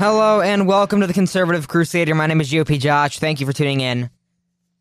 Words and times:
Hello 0.00 0.40
and 0.40 0.66
welcome 0.66 1.02
to 1.02 1.06
the 1.06 1.12
Conservative 1.12 1.68
Crusader. 1.68 2.14
My 2.14 2.26
name 2.26 2.40
is 2.40 2.50
GOP 2.50 2.80
Josh. 2.80 3.18
Thank 3.18 3.38
you 3.38 3.44
for 3.44 3.52
tuning 3.52 3.82
in. 3.82 4.08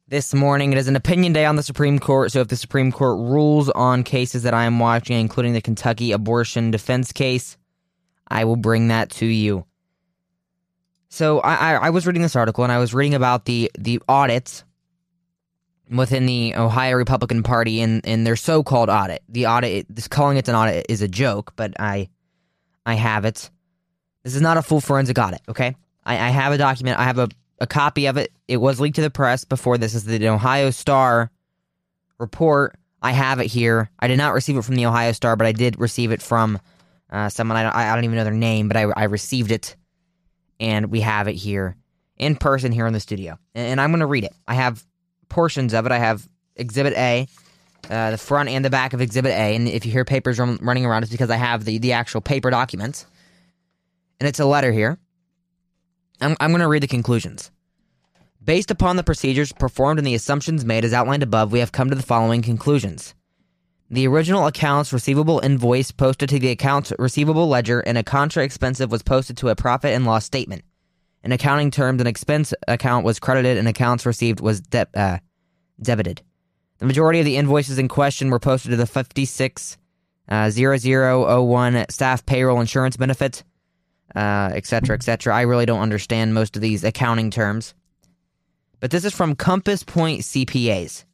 This 0.07 0.33
morning, 0.33 0.71
it 0.71 0.77
is 0.77 0.88
an 0.88 0.95
opinion 0.95 1.33
day 1.33 1.43
on 1.43 1.57
the 1.57 1.61
Supreme 1.61 1.99
Court, 1.99 2.31
so 2.31 2.39
if 2.39 2.47
the 2.47 2.55
Supreme 2.55 2.89
Court 2.89 3.18
rules 3.19 3.69
on 3.71 4.04
cases 4.04 4.43
that 4.43 4.54
I 4.54 4.63
am 4.63 4.79
watching, 4.79 5.19
including 5.19 5.51
the 5.51 5.59
Kentucky 5.59 6.13
abortion 6.13 6.71
defense 6.71 7.11
case, 7.11 7.57
I 8.29 8.45
will 8.45 8.55
bring 8.55 8.87
that 8.87 9.09
to 9.09 9.25
you. 9.25 9.65
So 11.09 11.41
I, 11.41 11.73
I, 11.73 11.73
I 11.73 11.89
was 11.89 12.07
reading 12.07 12.21
this 12.21 12.38
article 12.38 12.63
and 12.63 12.71
I 12.71 12.79
was 12.79 12.93
reading 12.93 13.13
about 13.13 13.43
the, 13.43 13.70
the 13.77 14.01
audits 14.07 14.63
within 15.92 16.28
the 16.28 16.56
Ohio 16.56 16.95
Republican 16.95 17.43
Party 17.43 17.81
and, 17.81 18.07
and 18.07 18.25
their 18.25 18.37
so-called 18.37 18.89
audit. 18.89 19.21
The 19.28 19.47
audit, 19.47 19.93
this 19.93 20.07
calling 20.07 20.37
it 20.37 20.47
an 20.47 20.56
audit 20.56 20.86
is 20.87 21.01
a 21.01 21.09
joke, 21.09 21.51
but 21.57 21.73
I 21.78 22.07
I 22.86 22.93
have 22.93 23.25
it. 23.25 23.50
This 24.23 24.36
is 24.36 24.41
not 24.41 24.57
a 24.57 24.61
full 24.61 24.82
forensic 24.82 25.18
audit, 25.18 25.41
okay? 25.47 25.75
I, 26.05 26.14
I 26.14 26.29
have 26.29 26.51
a 26.51 26.57
document. 26.57 27.00
I 27.00 27.04
have 27.04 27.19
a, 27.19 27.29
a 27.59 27.68
copy 27.68 28.07
of 28.07 28.18
it. 28.18 28.32
It 28.47 28.57
was 28.57 28.79
leaked 28.79 28.95
to 28.95 29.01
the 29.01 29.09
press 29.09 29.43
before 29.43 29.78
this. 29.78 29.93
is 29.93 30.04
the 30.04 30.28
Ohio 30.28 30.71
Star 30.71 31.32
report. 32.17 32.78
I 33.02 33.11
have 33.11 33.39
it 33.39 33.47
here. 33.47 33.89
I 34.00 34.08
did 34.08 34.17
not 34.17 34.33
receive 34.33 34.58
it 34.58 34.64
from 34.64 34.75
the 34.75 34.86
Ohio 34.86 35.14
Star, 35.14 35.36
but 35.36 35.47
I 35.47 35.52
did 35.52 35.80
receive 35.80 36.11
it 36.11 36.22
from 36.22 36.59
uh, 37.09 37.30
someone. 37.30 37.58
I, 37.58 37.92
I 37.92 37.95
don't 37.95 38.03
even 38.03 38.17
know 38.17 38.23
their 38.23 38.33
name, 38.33 38.67
but 38.67 38.78
I, 38.78 38.83
I 38.95 39.03
received 39.05 39.52
it, 39.52 39.75
and 40.59 40.88
we 40.88 41.02
have 41.02 41.28
it 41.28 41.36
here 41.36 41.78
in 42.17 42.36
person 42.36 42.72
here 42.72 42.86
in 42.86 42.94
the 42.94 43.00
studio. 43.00 43.39
And, 43.56 43.67
and 43.67 43.81
I'm 43.81 43.92
going 43.92 44.02
to 44.02 44.06
read 44.06 44.25
it. 44.25 44.33
I 44.47 44.56
have 44.56 44.83
portions 45.30 45.73
of 45.73 45.86
it. 45.86 45.92
I 45.92 45.97
have 45.97 46.28
Exhibit 46.56 46.94
A, 46.94 47.28
uh, 47.90 48.12
the 48.12 48.17
front 48.17 48.50
and 48.50 48.64
the 48.64 48.70
back 48.70 48.94
of 48.94 49.02
Exhibit 49.02 49.31
A. 49.31 49.56
And 49.56 49.67
if 49.67 49.86
you 49.86 49.92
hear 49.92 50.03
papers 50.03 50.38
run, 50.38 50.59
running 50.62 50.86
around, 50.86 51.03
it's 51.03 51.12
because 51.12 51.30
I 51.30 51.38
have 51.38 51.64
the, 51.64 51.78
the 51.78 51.94
actual 51.94 52.20
paper 52.20 52.50
documents. 52.50 53.06
And 54.20 54.28
it's 54.28 54.39
a 54.39 54.45
letter 54.45 54.72
here. 54.72 55.00
I'm, 56.22 56.36
I'm 56.39 56.52
going 56.52 56.62
to 56.62 56.67
read 56.67 56.84
the 56.84 56.88
conclusions. 56.88 57.52
Based 58.44 58.72
upon 58.72 58.95
the 58.95 59.03
procedures 59.03 59.52
performed 59.52 60.00
and 60.00 60.08
the 60.08 60.16
assumptions 60.16 60.66
made 60.66 60.86
as 60.86 60.94
outlined 60.94 61.23
above, 61.23 61.52
we 61.52 61.59
have 61.59 61.72
come 61.72 61.89
to 61.89 61.95
the 61.95 62.03
following 62.03 62.42
conclusions. 62.42 63.14
The 63.92 64.08
original 64.08 64.45
accounts 64.45 64.94
receivable 64.94 65.40
invoice 65.40 65.92
posted 65.92 66.30
to 66.30 66.40
the 66.40 66.52
accounts 66.52 66.94
receivable 67.00 67.47
ledger 67.47 67.80
and 67.80 67.97
a 67.97 68.03
contra 68.03 68.44
expensive 68.44 68.92
was 68.92 69.02
posted 69.02 69.38
to 69.38 69.50
a 69.50 69.56
profit 69.56 69.94
and 69.94 70.06
loss 70.06 70.25
statement. 70.25 70.64
In 71.23 71.31
accounting 71.31 71.72
terms, 71.72 72.00
an 72.00 72.08
expense 72.08 72.53
account 72.67 73.03
was 73.03 73.20
credited 73.20 73.58
and 73.58 73.67
accounts 73.67 74.06
received 74.06 74.40
was 74.40 74.62
de- 74.62 74.88
uh, 74.94 75.17
debited. 75.81 76.22
The 76.78 76.86
majority 76.86 77.20
of 77.20 77.25
the 77.25 77.36
invoices 77.36 77.78
in 77.78 77.88
question 77.88 78.30
were 78.30 78.40
posted 78.40 78.72
to 78.72 78.78
the 78.78 78.86
56 78.86 79.78
uh, 80.30 80.52
staff 81.90 82.25
payroll 82.25 82.62
insurance 82.62 82.95
benefit, 82.95 83.44
uh, 84.16 84.52
etc., 84.54 84.96
etc. 84.96 85.36
I 85.36 85.42
really 85.42 85.66
don't 85.66 85.82
understand 85.82 86.34
most 86.34 86.56
of 86.56 86.62
these 86.62 86.84
accounting 86.84 87.32
terms. 87.32 87.74
But 88.80 88.92
this 88.92 89.06
is 89.06 89.14
from 89.14 89.36
Compass 89.36 89.84
Point 89.84 90.22
CPAs. 90.22 91.06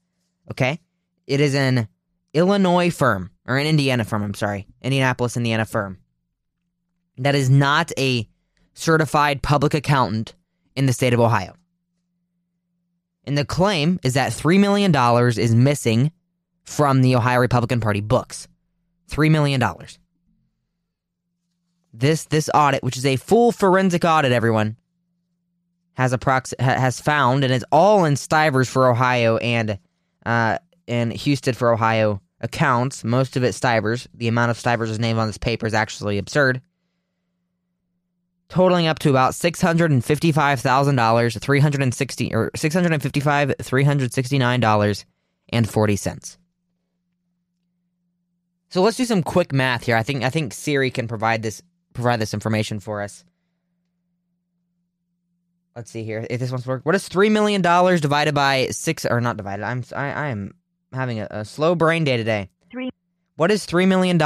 Okay? 0.51 0.79
It 1.27 1.41
is 1.41 1.55
an 1.55 1.87
Illinois 2.33 2.91
firm, 2.91 3.31
or 3.47 3.57
an 3.57 3.65
Indiana 3.65 4.03
firm, 4.03 4.23
I'm 4.23 4.33
sorry. 4.33 4.67
Indianapolis, 4.81 5.37
Indiana 5.37 5.65
firm. 5.65 5.97
That 7.17 7.35
is 7.35 7.49
not 7.49 7.91
a 7.97 8.27
certified 8.73 9.41
public 9.41 9.73
accountant 9.73 10.35
in 10.75 10.85
the 10.85 10.93
state 10.93 11.13
of 11.13 11.19
Ohio. 11.19 11.55
And 13.23 13.37
the 13.37 13.45
claim 13.45 13.99
is 14.03 14.13
that 14.13 14.31
$3 14.31 14.59
million 14.59 14.93
is 15.39 15.55
missing 15.55 16.11
from 16.63 17.01
the 17.01 17.15
Ohio 17.15 17.39
Republican 17.39 17.79
Party 17.79 18.01
books. 18.01 18.47
$3 19.09 19.31
million. 19.31 19.63
This 21.97 22.25
this 22.25 22.49
audit, 22.53 22.83
which 22.83 22.97
is 22.97 23.05
a 23.05 23.15
full 23.15 23.51
forensic 23.51 24.03
audit, 24.03 24.31
everyone, 24.31 24.75
has 25.93 26.13
approx- 26.13 26.59
has 26.59 26.99
found, 26.99 27.43
and 27.43 27.53
it's 27.53 27.65
all 27.71 28.05
in 28.05 28.15
Stivers 28.15 28.69
for 28.69 28.89
Ohio 28.89 29.37
and 29.37 29.79
uh, 30.25 30.57
and 30.87 31.13
Houston 31.13 31.53
for 31.53 31.71
Ohio 31.71 32.21
accounts. 32.41 33.03
Most 33.03 33.37
of 33.37 33.43
it 33.43 33.53
Stivers. 33.53 34.07
The 34.13 34.27
amount 34.27 34.51
of 34.51 34.57
Stivers' 34.57 34.99
name 34.99 35.19
on 35.19 35.27
this 35.27 35.37
paper 35.37 35.65
is 35.65 35.73
actually 35.73 36.17
absurd 36.17 36.61
totaling 38.49 38.87
up 38.87 38.99
to 38.99 39.09
about 39.09 39.31
$655,000, 39.33 41.41
360 41.41 42.33
or 42.33 42.51
655 42.55 43.53
$369 43.59 45.05
and 45.49 45.69
40 45.69 45.95
cents. 45.95 46.37
So 48.69 48.81
let's 48.81 48.97
do 48.97 49.05
some 49.05 49.23
quick 49.23 49.53
math 49.53 49.85
here. 49.85 49.95
I 49.95 50.03
think 50.03 50.23
I 50.23 50.29
think 50.29 50.53
Siri 50.53 50.91
can 50.91 51.07
provide 51.07 51.41
this 51.41 51.61
provide 51.95 52.19
this 52.19 52.33
information 52.33 52.79
for 52.79 53.01
us. 53.01 53.23
Let's 55.75 55.91
see 55.91 56.03
here 56.03 56.25
if 56.29 56.39
this 56.39 56.51
one's 56.51 56.67
work. 56.67 56.85
What 56.85 56.95
is 56.95 57.07
three 57.07 57.29
million 57.29 57.61
dollars 57.61 58.01
divided 58.01 58.35
by 58.35 58.67
six 58.67 59.05
or 59.05 59.19
not 59.19 59.37
divided? 59.37 59.65
I'm 59.65 59.83
I, 59.95 60.11
I 60.11 60.27
am 60.27 60.53
having 60.93 61.19
a, 61.19 61.27
a 61.29 61.43
slow 61.43 61.73
brain 61.75 62.03
day 62.03 62.17
today. 62.17 62.49
Three. 62.71 62.91
What 63.37 63.51
is 63.51 63.67
$3 63.67 63.85
million 63.87 64.17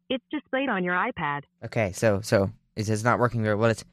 It's 0.08 0.24
displayed 0.30 0.70
on 0.70 0.82
your 0.82 0.94
iPad. 0.94 1.42
Okay, 1.64 1.92
so 1.92 2.22
so 2.22 2.50
it's 2.74 3.04
not 3.04 3.18
working 3.18 3.42
very 3.42 3.54
well. 3.54 3.68
It's 3.70 3.84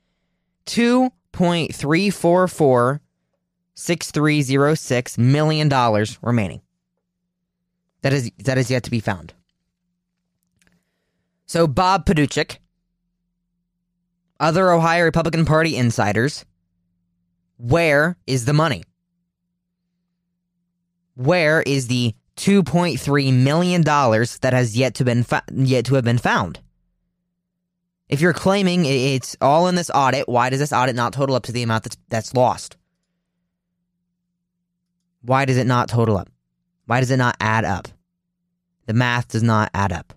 2.3446306 3.80 5.18
million 5.18 5.70
dollars 5.70 6.20
remaining. 6.22 6.62
That 8.02 8.14
is 8.14 8.32
that 8.40 8.58
is 8.58 8.70
yet 8.70 8.84
to 8.84 8.92
be 8.92 9.00
found. 9.00 9.34
So 11.46 11.66
Bob 11.66 12.06
Paduchik, 12.06 12.58
other 14.40 14.72
Ohio 14.72 15.04
Republican 15.04 15.46
Party 15.46 15.76
insiders, 15.76 16.46
where 17.58 18.18
is 18.28 18.46
the 18.46 18.54
money? 18.54 18.84
Where 21.16 21.62
is 21.62 21.88
the 21.88 22.14
2.3 22.38 23.34
million 23.34 23.82
dollars 23.82 24.40
that 24.40 24.54
has 24.54 24.78
yet 24.78 24.94
to 24.96 25.06
been 25.06 25.26
yet 25.54 25.86
to 25.86 25.96
have 25.96 26.06
been 26.06 26.18
found? 26.18 26.60
If 28.08 28.22
you're 28.22 28.34
claiming 28.34 28.86
it's 28.86 29.38
all 29.40 29.68
in 29.68 29.76
this 29.76 29.92
audit, 29.94 30.28
why 30.28 30.50
does 30.50 30.60
this 30.60 30.74
audit 30.74 30.96
not 30.96 31.14
total 31.14 31.36
up 31.36 31.44
to 31.44 31.52
the 31.52 31.64
amount 31.64 31.84
that's 31.84 31.98
that's 32.10 32.34
lost? 32.34 32.78
Why 35.22 35.46
does 35.46 35.57
it 35.57 35.68
not 35.68 35.90
total 35.90 36.18
up? 36.18 36.30
Why 36.85 37.00
does 37.00 37.12
it 37.12 37.18
not 37.18 37.35
add 37.40 37.66
up? 37.66 37.88
The 38.85 38.94
math 38.94 39.28
does 39.28 39.44
not 39.44 39.69
add 39.74 39.91
up. 39.91 40.13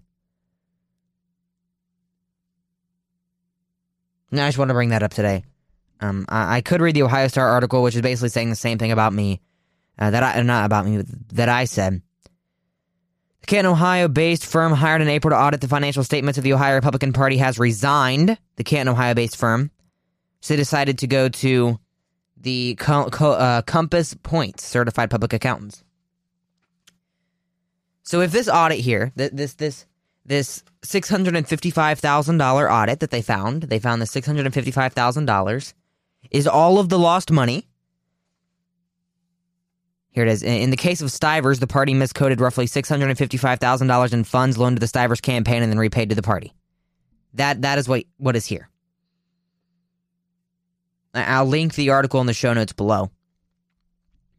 Now 4.30 4.46
I 4.46 4.48
just 4.48 4.58
want 4.58 4.70
to 4.70 4.74
bring 4.74 4.88
that 4.90 5.02
up 5.02 5.12
today. 5.12 5.44
Um, 6.00 6.24
I, 6.28 6.56
I, 6.56 6.60
could 6.62 6.80
read 6.80 6.96
the 6.96 7.02
Ohio 7.02 7.28
Star 7.28 7.46
article, 7.48 7.82
which 7.82 7.94
is 7.94 8.00
basically 8.00 8.30
saying 8.30 8.50
the 8.50 8.56
same 8.56 8.78
thing 8.78 8.90
about 8.90 9.12
me. 9.12 9.40
Uh, 9.98 10.10
that 10.10 10.22
I 10.22 10.40
not 10.42 10.64
about 10.64 10.86
me, 10.86 11.02
that 11.34 11.48
I 11.48 11.64
said. 11.64 12.00
The 13.42 13.46
Canton, 13.46 13.72
Ohio-based 13.72 14.46
firm 14.46 14.72
hired 14.72 15.02
in 15.02 15.08
April 15.08 15.30
to 15.32 15.38
audit 15.38 15.60
the 15.60 15.68
financial 15.68 16.02
statements 16.02 16.38
of 16.38 16.44
the 16.44 16.54
Ohio 16.54 16.74
Republican 16.74 17.12
Party 17.12 17.36
has 17.36 17.58
resigned. 17.58 18.38
The 18.56 18.64
Canton, 18.64 18.94
Ohio-based 18.94 19.36
firm, 19.36 19.70
so 20.40 20.54
they 20.54 20.58
decided 20.58 20.98
to 20.98 21.06
go 21.06 21.28
to 21.28 21.78
the 22.42 22.74
Co- 22.76 23.08
Co- 23.10 23.32
uh, 23.32 23.62
Compass 23.62 24.14
Point 24.22 24.60
certified 24.60 25.10
public 25.10 25.32
accountants. 25.32 25.82
So 28.02 28.20
if 28.20 28.32
this 28.32 28.48
audit 28.48 28.80
here, 28.80 29.12
th- 29.16 29.32
this 29.32 29.54
this 29.54 29.86
this 30.26 30.62
six 30.84 31.08
hundred 31.08 31.36
and 31.36 31.48
fifty 31.48 31.70
five 31.70 31.98
thousand 31.98 32.38
dollar 32.38 32.70
audit 32.70 33.00
that 33.00 33.10
they 33.10 33.22
found, 33.22 33.64
they 33.64 33.78
found 33.78 34.02
the 34.02 34.06
six 34.06 34.26
hundred 34.26 34.44
and 34.44 34.54
fifty 34.54 34.70
five 34.70 34.92
thousand 34.92 35.26
dollars 35.26 35.74
is 36.30 36.46
all 36.46 36.78
of 36.78 36.88
the 36.88 36.98
lost 36.98 37.30
money. 37.30 37.68
Here 40.10 40.24
it 40.24 40.30
is. 40.30 40.42
In 40.42 40.70
the 40.70 40.76
case 40.76 41.00
of 41.00 41.10
Stivers, 41.10 41.58
the 41.58 41.66
party 41.66 41.94
miscoded 41.94 42.38
roughly 42.38 42.66
$655,000 42.66 44.12
in 44.12 44.24
funds 44.24 44.58
loaned 44.58 44.76
to 44.76 44.80
the 44.80 44.86
Stivers 44.86 45.22
campaign 45.22 45.62
and 45.62 45.72
then 45.72 45.78
repaid 45.78 46.10
to 46.10 46.14
the 46.14 46.22
party. 46.22 46.52
That 47.34 47.62
that 47.62 47.78
is 47.78 47.88
what 47.88 48.04
what 48.18 48.36
is 48.36 48.44
here. 48.44 48.68
I'll 51.14 51.46
link 51.46 51.74
the 51.74 51.90
article 51.90 52.20
in 52.20 52.26
the 52.26 52.34
show 52.34 52.52
notes 52.52 52.72
below. 52.72 53.10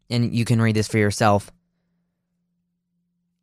And 0.09 0.33
you 0.33 0.45
can 0.45 0.61
read 0.61 0.75
this 0.75 0.87
for 0.87 0.97
yourself. 0.97 1.51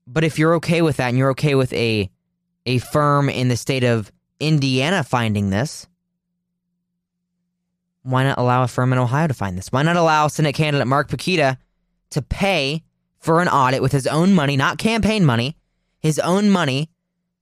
But 0.06 0.24
if 0.24 0.38
you're 0.38 0.54
okay 0.56 0.82
with 0.82 0.96
that 0.96 1.08
and 1.08 1.18
you're 1.18 1.30
okay 1.30 1.54
with 1.54 1.72
a 1.72 2.10
a 2.66 2.78
firm 2.78 3.28
in 3.28 3.48
the 3.48 3.56
state 3.56 3.84
of 3.84 4.12
Indiana 4.38 5.02
finding 5.02 5.50
this, 5.50 5.86
why 8.02 8.24
not 8.24 8.38
allow 8.38 8.62
a 8.62 8.68
firm 8.68 8.92
in 8.92 8.98
Ohio 8.98 9.28
to 9.28 9.34
find 9.34 9.56
this? 9.56 9.70
Why 9.70 9.82
not 9.82 9.96
allow 9.96 10.28
Senate 10.28 10.54
candidate 10.54 10.86
Mark 10.86 11.08
Pukita 11.08 11.56
to 12.10 12.22
pay 12.22 12.82
for 13.18 13.40
an 13.40 13.48
audit 13.48 13.82
with 13.82 13.92
his 13.92 14.06
own 14.06 14.34
money, 14.34 14.56
not 14.56 14.78
campaign 14.78 15.24
money, 15.24 15.56
his 15.98 16.18
own 16.18 16.50
money 16.50 16.90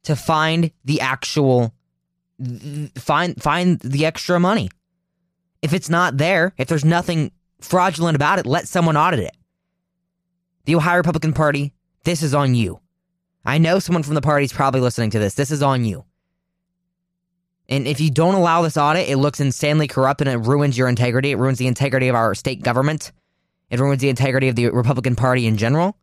to 0.02 0.16
find 0.16 0.70
the 0.84 1.00
actual 1.00 1.74
find 2.96 3.40
find 3.42 3.80
the 3.80 4.06
extra 4.06 4.38
money. 4.38 4.68
If 5.62 5.72
it's 5.72 5.90
not 5.90 6.16
there, 6.16 6.54
if 6.56 6.68
there's 6.68 6.84
nothing 6.84 7.32
fraudulent 7.60 8.16
about 8.16 8.38
it, 8.38 8.46
let 8.46 8.68
someone 8.68 8.96
audit 8.96 9.20
it. 9.20 9.36
The 10.64 10.76
Ohio 10.76 10.98
Republican 10.98 11.32
Party 11.32 11.72
This 12.04 12.22
is 12.22 12.34
on 12.34 12.54
you. 12.54 12.80
I 13.44 13.58
know 13.58 13.78
someone 13.78 14.02
from 14.02 14.14
the 14.14 14.20
party 14.20 14.44
is 14.44 14.52
probably 14.52 14.80
listening 14.80 15.10
to 15.10 15.18
this. 15.18 15.34
This 15.34 15.50
is 15.50 15.62
on 15.62 15.84
you. 15.84 16.04
And 17.68 17.86
if 17.86 18.00
you 18.00 18.10
don't 18.10 18.34
allow 18.34 18.62
this 18.62 18.76
audit, 18.76 19.08
it 19.08 19.16
looks 19.16 19.40
insanely 19.40 19.88
corrupt 19.88 20.20
and 20.20 20.30
it 20.30 20.48
ruins 20.48 20.78
your 20.78 20.88
integrity. 20.88 21.30
It 21.30 21.38
ruins 21.38 21.58
the 21.58 21.66
integrity 21.66 22.08
of 22.08 22.14
our 22.14 22.34
state 22.34 22.62
government. 22.62 23.12
It 23.70 23.80
ruins 23.80 24.00
the 24.00 24.08
integrity 24.08 24.48
of 24.48 24.56
the 24.56 24.70
Republican 24.70 25.16
Party 25.16 25.46
in 25.46 25.56
general. 25.56 25.96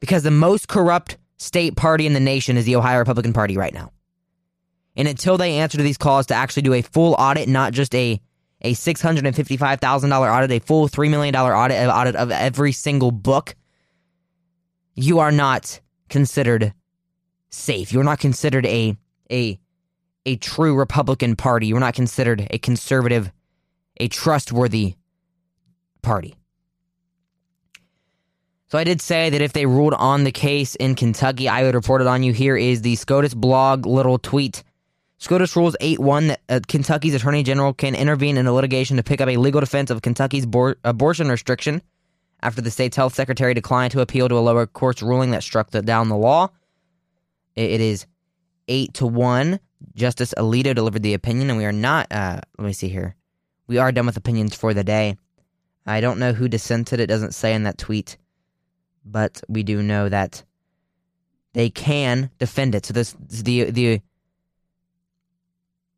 Because 0.00 0.22
the 0.22 0.30
most 0.30 0.68
corrupt 0.68 1.18
state 1.36 1.76
party 1.76 2.06
in 2.06 2.12
the 2.12 2.20
nation 2.20 2.56
is 2.56 2.64
the 2.64 2.76
Ohio 2.76 2.98
Republican 2.98 3.32
Party 3.32 3.56
right 3.56 3.72
now. 3.72 3.92
And 4.96 5.06
until 5.06 5.36
they 5.36 5.58
answer 5.58 5.78
to 5.78 5.84
these 5.84 5.98
calls 5.98 6.26
to 6.26 6.34
actually 6.34 6.62
do 6.62 6.74
a 6.74 6.82
full 6.82 7.14
audit, 7.14 7.48
not 7.48 7.72
just 7.72 7.94
a 7.94 8.20
a 8.62 8.74
six 8.74 9.00
hundred 9.00 9.26
and 9.26 9.36
fifty 9.36 9.56
five 9.56 9.80
thousand 9.80 10.10
dollar 10.10 10.30
audit, 10.30 10.50
a 10.50 10.58
full 10.64 10.88
three 10.88 11.08
million 11.08 11.32
dollar 11.32 11.56
audit 11.56 11.88
audit 11.88 12.16
of 12.16 12.30
every 12.30 12.72
single 12.72 13.10
book, 13.10 13.54
you 14.94 15.18
are 15.18 15.32
not 15.32 15.80
considered 16.08 16.72
safe. 17.50 17.92
You're 17.92 18.04
not 18.04 18.18
considered 18.18 18.66
a 18.66 18.96
a 19.30 19.58
a 20.24 20.36
true 20.36 20.74
Republican 20.74 21.36
Party. 21.36 21.68
You're 21.68 21.80
not 21.80 21.94
considered 21.94 22.46
a 22.50 22.58
conservative, 22.58 23.30
a 23.98 24.08
trustworthy 24.08 24.94
party. 26.02 26.34
So 28.68 28.78
I 28.78 28.84
did 28.84 29.00
say 29.00 29.30
that 29.30 29.40
if 29.40 29.52
they 29.52 29.64
ruled 29.64 29.94
on 29.94 30.24
the 30.24 30.32
case 30.32 30.74
in 30.74 30.96
Kentucky, 30.96 31.48
I 31.48 31.62
would 31.62 31.76
report 31.76 32.00
it 32.00 32.08
on 32.08 32.24
you. 32.24 32.32
Here 32.32 32.56
is 32.56 32.82
the 32.82 32.96
SCOTUS 32.96 33.34
blog 33.34 33.86
little 33.86 34.18
tweet. 34.18 34.64
SCOTUS 35.18 35.56
rules 35.56 35.76
8 35.80 35.98
1 35.98 36.26
that 36.28 36.40
uh, 36.48 36.60
Kentucky's 36.66 37.14
Attorney 37.14 37.42
General 37.42 37.72
can 37.72 37.94
intervene 37.94 38.36
in 38.36 38.46
a 38.46 38.52
litigation 38.52 38.96
to 38.96 39.02
pick 39.02 39.20
up 39.20 39.28
a 39.28 39.36
legal 39.36 39.60
defense 39.60 39.90
of 39.90 40.02
Kentucky's 40.02 40.46
bor- 40.46 40.76
abortion 40.84 41.28
restriction 41.28 41.82
after 42.42 42.60
the 42.60 42.70
state's 42.70 42.96
health 42.96 43.14
secretary 43.14 43.54
declined 43.54 43.92
to 43.92 44.00
appeal 44.00 44.28
to 44.28 44.38
a 44.38 44.40
lower 44.40 44.66
court's 44.66 45.02
ruling 45.02 45.30
that 45.30 45.42
struck 45.42 45.70
the, 45.70 45.82
down 45.82 46.08
the 46.08 46.16
law. 46.16 46.48
it, 47.54 47.70
it 47.70 47.80
is 47.80 48.06
8 48.68 48.92
to 48.94 49.06
1. 49.06 49.58
Justice 49.94 50.34
Alito 50.36 50.74
delivered 50.74 51.02
the 51.02 51.14
opinion, 51.14 51.48
and 51.50 51.58
we 51.58 51.64
are 51.64 51.72
not, 51.72 52.06
uh, 52.10 52.40
let 52.58 52.66
me 52.66 52.72
see 52.72 52.88
here. 52.88 53.14
We 53.66 53.78
are 53.78 53.92
done 53.92 54.06
with 54.06 54.16
opinions 54.16 54.54
for 54.54 54.74
the 54.74 54.84
day. 54.84 55.16
I 55.86 56.00
don't 56.00 56.18
know 56.18 56.32
who 56.32 56.48
dissented, 56.48 57.00
it 57.00 57.06
doesn't 57.06 57.32
say 57.32 57.54
in 57.54 57.62
that 57.62 57.78
tweet 57.78 58.18
but 59.06 59.40
we 59.48 59.62
do 59.62 59.82
know 59.82 60.08
that 60.08 60.42
they 61.54 61.70
can 61.70 62.30
defend 62.38 62.74
it. 62.74 62.84
So 62.84 62.92
this 62.92 63.16
the 63.28 63.70
the 63.70 64.00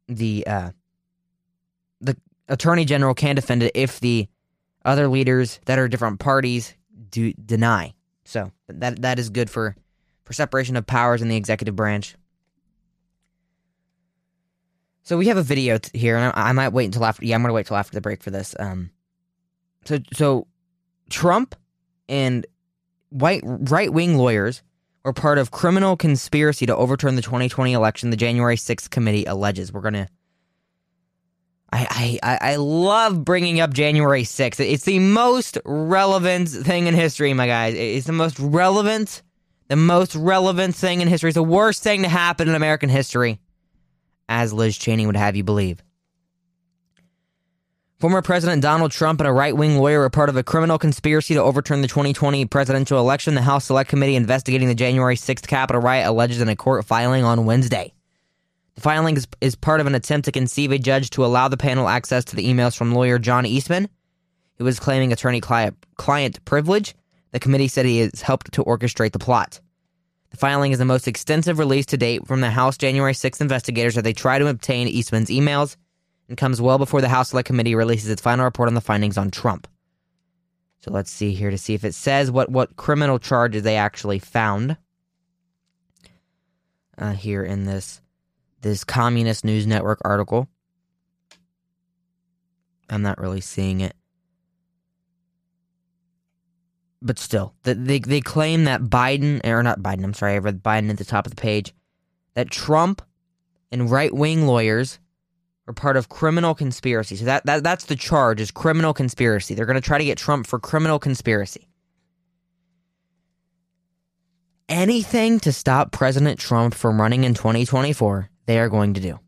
the 0.08 0.46
uh, 0.46 0.70
the 2.00 2.16
attorney 2.49 2.84
general 2.84 3.14
can 3.14 3.37
defend 3.37 3.62
it 3.62 3.72
if 3.75 4.00
the 4.00 4.28
other 4.84 5.08
leaders 5.08 5.60
that 5.66 5.78
are 5.78 5.88
different 5.88 6.19
parties 6.19 6.75
do 7.10 7.32
deny. 7.32 7.94
So 8.25 8.50
that 8.69 9.02
that 9.02 9.19
is 9.19 9.31
good 9.31 9.50
for 9.50 9.76
for 10.25 10.32
separation 10.32 10.76
of 10.76 10.87
powers 10.87 11.22
in 11.22 11.28
the 11.28 11.37
executive 11.37 11.76
branch. 11.76 12.16
So 15.02 15.16
we 15.16 15.28
have 15.28 15.38
a 15.38 15.43
video 15.43 15.78
t- 15.78 15.99
here, 15.99 16.19
and 16.19 16.26
I, 16.26 16.50
I, 16.50 16.52
might 16.52 16.69
wait 16.69 16.84
until 16.84 17.06
after. 17.06 17.25
Yeah, 17.25 17.34
I'm 17.34 17.43
gonna 17.43 17.55
wait 17.55 17.66
till 17.66 17.78
after 17.78 17.94
the 17.94 18.02
break 18.02 18.22
for 18.22 18.31
this. 18.31 18.55
Um, 18.58 18.90
so 19.87 19.99
so 20.12 20.46
Trump 21.08 21.55
and 22.10 22.46
white 23.08 23.40
right 23.44 23.90
wing 23.90 24.19
lawyers 24.19 24.62
were 25.04 25.12
part 25.12 25.38
of 25.38 25.50
criminal 25.50 25.96
conspiracy 25.96 26.66
to 26.66 26.76
overturn 26.76 27.16
the 27.16 27.22
2020 27.22 27.72
election. 27.72 28.10
The 28.10 28.16
January 28.16 28.56
6th 28.56 28.90
committee 28.90 29.24
alleges. 29.24 29.72
We're 29.72 29.80
gonna. 29.80 30.08
I, 31.70 32.18
I 32.22 32.38
I 32.52 32.56
love 32.56 33.24
bringing 33.24 33.60
up 33.60 33.74
January 33.74 34.22
6th. 34.22 34.60
It's 34.60 34.84
the 34.84 35.00
most 35.00 35.58
relevant 35.64 36.48
thing 36.48 36.86
in 36.86 36.94
history, 36.94 37.32
my 37.34 37.46
guys. 37.46 37.74
It's 37.74 38.06
the 38.06 38.12
most 38.12 38.38
relevant, 38.38 39.22
the 39.68 39.76
most 39.76 40.14
relevant 40.14 40.74
thing 40.74 41.02
in 41.02 41.08
history. 41.08 41.28
It's 41.28 41.34
the 41.34 41.42
worst 41.42 41.82
thing 41.82 42.02
to 42.02 42.08
happen 42.08 42.48
in 42.48 42.54
American 42.54 42.88
history, 42.88 43.38
as 44.30 44.52
Liz 44.52 44.78
Cheney 44.78 45.06
would 45.06 45.16
have 45.16 45.36
you 45.36 45.44
believe. 45.44 45.82
Former 48.00 48.22
President 48.22 48.62
Donald 48.62 48.92
Trump 48.92 49.18
and 49.18 49.26
a 49.26 49.32
right 49.32 49.56
wing 49.56 49.76
lawyer 49.76 50.02
are 50.02 50.10
part 50.10 50.28
of 50.28 50.36
a 50.36 50.44
criminal 50.44 50.78
conspiracy 50.78 51.34
to 51.34 51.42
overturn 51.42 51.80
the 51.80 51.88
2020 51.88 52.44
presidential 52.44 53.00
election. 53.00 53.34
The 53.34 53.42
House 53.42 53.64
Select 53.64 53.90
Committee 53.90 54.14
investigating 54.14 54.68
the 54.68 54.76
January 54.76 55.16
6th 55.16 55.48
Capitol 55.48 55.82
riot 55.82 56.06
alleges 56.06 56.40
in 56.40 56.48
a 56.48 56.54
court 56.54 56.84
filing 56.84 57.24
on 57.24 57.44
Wednesday. 57.44 57.92
The 58.76 58.82
filing 58.82 59.16
is, 59.16 59.26
is 59.40 59.56
part 59.56 59.80
of 59.80 59.88
an 59.88 59.96
attempt 59.96 60.26
to 60.26 60.32
conceive 60.32 60.70
a 60.70 60.78
judge 60.78 61.10
to 61.10 61.24
allow 61.24 61.48
the 61.48 61.56
panel 61.56 61.88
access 61.88 62.24
to 62.26 62.36
the 62.36 62.46
emails 62.46 62.76
from 62.76 62.94
lawyer 62.94 63.18
John 63.18 63.44
Eastman, 63.44 63.88
who 64.58 64.64
was 64.64 64.78
claiming 64.78 65.12
attorney 65.12 65.40
client, 65.40 65.76
client 65.96 66.44
privilege. 66.44 66.94
The 67.32 67.40
committee 67.40 67.66
said 67.66 67.84
he 67.84 67.98
has 67.98 68.22
helped 68.22 68.52
to 68.52 68.62
orchestrate 68.62 69.10
the 69.10 69.18
plot. 69.18 69.58
The 70.30 70.36
filing 70.36 70.70
is 70.70 70.78
the 70.78 70.84
most 70.84 71.08
extensive 71.08 71.58
release 71.58 71.86
to 71.86 71.96
date 71.96 72.28
from 72.28 72.42
the 72.42 72.50
House 72.50 72.78
January 72.78 73.14
6th 73.14 73.40
investigators 73.40 73.96
as 73.96 74.04
they 74.04 74.12
try 74.12 74.38
to 74.38 74.46
obtain 74.46 74.86
Eastman's 74.86 75.30
emails 75.30 75.74
and 76.28 76.36
comes 76.36 76.60
well 76.60 76.78
before 76.78 77.00
the 77.00 77.08
House 77.08 77.30
Select 77.30 77.46
Committee 77.46 77.75
releases 77.75 78.10
its 78.10 78.22
final 78.22 78.44
report 78.44 78.69
on 78.69 78.75
the 78.75 78.80
findings 78.80 79.16
on 79.16 79.30
Trump. 79.30 79.66
So 80.80 80.92
let's 80.92 81.10
see 81.10 81.32
here 81.32 81.50
to 81.50 81.58
see 81.58 81.75
if 81.75 81.84
it 81.84 81.94
says 81.94 82.30
what, 82.30 82.50
what 82.50 82.76
criminal 82.76 83.19
charges 83.19 83.62
they 83.62 83.76
actually 83.76 84.19
found 84.19 84.76
uh, 86.96 87.12
here 87.12 87.44
in 87.44 87.64
this 87.64 88.00
this 88.60 88.82
Communist 88.82 89.44
News 89.44 89.66
Network 89.66 90.00
article. 90.04 90.48
I'm 92.90 93.02
not 93.02 93.19
really 93.19 93.40
seeing 93.40 93.81
it. 93.81 93.94
But 97.00 97.20
still, 97.20 97.54
they, 97.62 98.00
they 98.00 98.20
claim 98.20 98.64
that 98.64 98.82
Biden, 98.82 99.46
or 99.46 99.62
not 99.62 99.78
Biden, 99.78 100.02
I'm 100.02 100.14
sorry, 100.14 100.34
I 100.34 100.38
read 100.38 100.60
Biden 100.64 100.90
at 100.90 100.98
the 100.98 101.04
top 101.04 101.26
of 101.26 101.34
the 101.34 101.40
page, 101.40 101.72
that 102.34 102.50
Trump 102.50 103.00
and 103.70 103.88
right 103.88 104.12
wing 104.12 104.48
lawyers 104.48 104.98
are 105.69 105.75
part 105.75 105.97
of 105.97 106.09
criminal 106.09 106.55
conspiracy. 106.55 107.17
So 107.17 107.26
that, 107.26 107.44
that 107.47 107.62
that's 107.62 107.85
the 107.85 107.97
charge 107.97 108.41
is 108.41 108.50
criminal 108.50 108.94
conspiracy. 108.94 109.55
They're 109.55 109.67
going 109.67 109.75
to 109.75 109.81
try 109.81 109.99
to 109.99 110.05
get 110.05 110.19
Trump 110.19 110.47
for 110.47 110.59
criminal 110.59 110.99
conspiracy. 110.99 111.69
Anything 114.69 115.41
to 115.41 115.53
stop 115.53 115.93
President 115.93 116.38
Trump 116.38 116.75
from 116.75 117.00
running 117.00 117.25
in 117.25 117.35
2024, 117.35 118.31
they 118.47 118.58
are 118.58 118.69
going 118.69 118.94
to 118.94 119.01
do. 119.01 119.19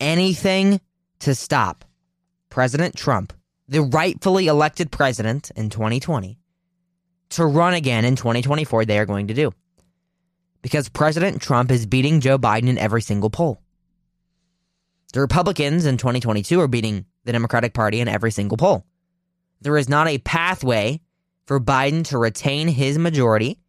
Anything 0.00 0.80
to 1.20 1.34
stop 1.34 1.84
President 2.50 2.96
Trump, 2.96 3.32
the 3.68 3.82
rightfully 3.82 4.46
elected 4.46 4.90
president 4.90 5.50
in 5.56 5.70
2020, 5.70 6.38
to 7.30 7.46
run 7.46 7.74
again 7.74 8.04
in 8.04 8.14
2024, 8.14 8.84
they 8.84 8.98
are 8.98 9.06
going 9.06 9.28
to 9.28 9.34
do. 9.34 9.52
Because 10.60 10.88
President 10.88 11.40
Trump 11.40 11.70
is 11.70 11.86
beating 11.86 12.20
Joe 12.20 12.38
Biden 12.38 12.68
in 12.68 12.78
every 12.78 13.02
single 13.02 13.30
poll. 13.30 13.63
The 15.14 15.20
Republicans 15.20 15.86
in 15.86 15.96
2022 15.96 16.60
are 16.60 16.66
beating 16.66 17.04
the 17.22 17.30
Democratic 17.30 17.72
Party 17.72 18.00
in 18.00 18.08
every 18.08 18.32
single 18.32 18.56
poll. 18.56 18.84
There 19.60 19.78
is 19.78 19.88
not 19.88 20.08
a 20.08 20.18
pathway 20.18 21.02
for 21.46 21.60
Biden 21.60 22.04
to 22.06 22.18
retain 22.18 22.66
his 22.66 22.98
majority 22.98 23.60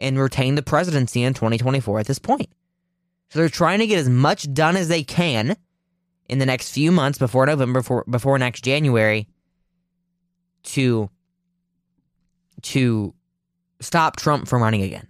and 0.00 0.18
retain 0.18 0.56
the 0.56 0.64
presidency 0.64 1.22
in 1.22 1.32
2024 1.32 2.00
at 2.00 2.08
this 2.08 2.18
point. 2.18 2.48
So 3.30 3.38
they're 3.38 3.48
trying 3.48 3.78
to 3.78 3.86
get 3.86 4.00
as 4.00 4.08
much 4.08 4.52
done 4.52 4.74
as 4.74 4.88
they 4.88 5.04
can 5.04 5.56
in 6.28 6.40
the 6.40 6.46
next 6.46 6.72
few 6.72 6.90
months 6.90 7.18
before 7.18 7.46
November, 7.46 7.78
before, 7.78 8.04
before 8.10 8.36
next 8.36 8.64
January, 8.64 9.28
to 10.64 11.08
to 12.62 13.14
stop 13.78 14.16
Trump 14.16 14.48
from 14.48 14.60
running 14.60 14.82
again, 14.82 15.06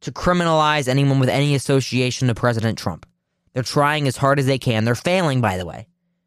to 0.00 0.10
criminalize 0.10 0.88
anyone 0.88 1.20
with 1.20 1.28
any 1.28 1.54
association 1.54 2.26
to 2.26 2.34
President 2.34 2.76
Trump. 2.76 3.06
They're 3.54 3.62
trying 3.62 4.06
as 4.06 4.16
hard 4.16 4.38
as 4.38 4.46
they 4.46 4.58
can. 4.58 4.84
They're 4.84 4.94
failing, 4.94 5.40
by 5.40 5.56
the 5.56 5.66
way, 5.66 5.86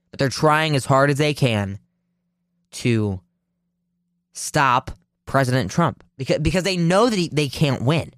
but 0.10 0.20
they're 0.20 0.30
trying 0.30 0.76
as 0.76 0.86
hard 0.86 1.10
as 1.10 1.18
they 1.18 1.34
can 1.34 1.78
to 2.72 3.22
stop 4.32 4.92
President 5.26 5.70
Trump 5.70 6.04
because 6.18 6.40
because 6.40 6.64
they 6.64 6.78
know 6.78 7.10
that 7.10 7.20
he, 7.20 7.30
they 7.32 7.50
can't 7.50 7.84
win. 7.84 8.12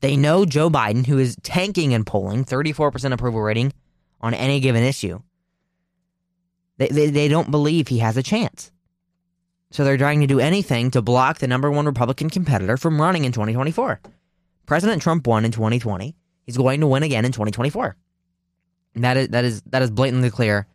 They 0.00 0.16
know 0.16 0.44
Joe 0.44 0.70
Biden, 0.70 1.06
who 1.06 1.18
is 1.18 1.36
tanking 1.42 1.92
in 1.92 2.04
polling, 2.04 2.44
34% 2.44 3.12
approval 3.12 3.42
rating 3.42 3.72
on 4.20 4.34
any 4.34 4.60
given 4.60 4.82
issue. 4.82 5.20
They, 6.78 6.88
they, 6.88 7.10
they 7.10 7.28
don't 7.28 7.50
believe 7.50 7.88
he 7.88 7.98
has 7.98 8.16
a 8.16 8.22
chance. 8.22 8.72
So 9.70 9.84
they're 9.84 9.98
trying 9.98 10.20
to 10.20 10.26
do 10.26 10.40
anything 10.40 10.90
to 10.92 11.02
block 11.02 11.38
the 11.38 11.46
number 11.46 11.70
one 11.70 11.86
Republican 11.86 12.30
competitor 12.30 12.78
from 12.78 13.00
running 13.00 13.24
in 13.24 13.32
2024. 13.32 14.00
President 14.66 15.02
Trump 15.02 15.26
won 15.26 15.44
in 15.44 15.52
2020. 15.52 16.16
He's 16.44 16.56
going 16.56 16.80
to 16.80 16.86
win 16.86 17.02
again 17.02 17.24
in 17.24 17.32
2024. 17.32 17.96
That 18.94 19.16
is 19.16 19.28
that 19.28 19.44
is 19.44 19.62
that 19.66 19.82
is 19.82 19.90
blatantly 19.90 20.30
clear. 20.30 20.66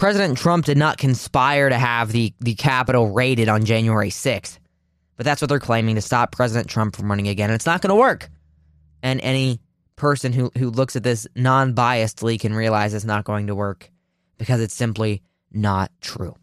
President 0.00 0.38
Trump 0.38 0.64
did 0.64 0.78
not 0.78 0.96
conspire 0.96 1.68
to 1.68 1.76
have 1.76 2.10
the, 2.10 2.32
the 2.40 2.54
Capitol 2.54 3.10
raided 3.10 3.50
on 3.50 3.66
January 3.66 4.08
6th. 4.08 4.58
But 5.18 5.26
that's 5.26 5.42
what 5.42 5.48
they're 5.48 5.60
claiming 5.60 5.96
to 5.96 6.00
stop 6.00 6.32
President 6.32 6.70
Trump 6.70 6.96
from 6.96 7.10
running 7.10 7.28
again. 7.28 7.50
And 7.50 7.54
it's 7.54 7.66
not 7.66 7.82
going 7.82 7.90
to 7.90 7.94
work. 7.94 8.30
And 9.02 9.20
any 9.20 9.60
person 9.96 10.32
who, 10.32 10.50
who 10.56 10.70
looks 10.70 10.96
at 10.96 11.02
this 11.02 11.26
non 11.36 11.74
biasedly 11.74 12.40
can 12.40 12.54
realize 12.54 12.94
it's 12.94 13.04
not 13.04 13.24
going 13.24 13.48
to 13.48 13.54
work 13.54 13.90
because 14.38 14.62
it's 14.62 14.74
simply 14.74 15.20
not 15.52 15.92
true. 16.00 16.34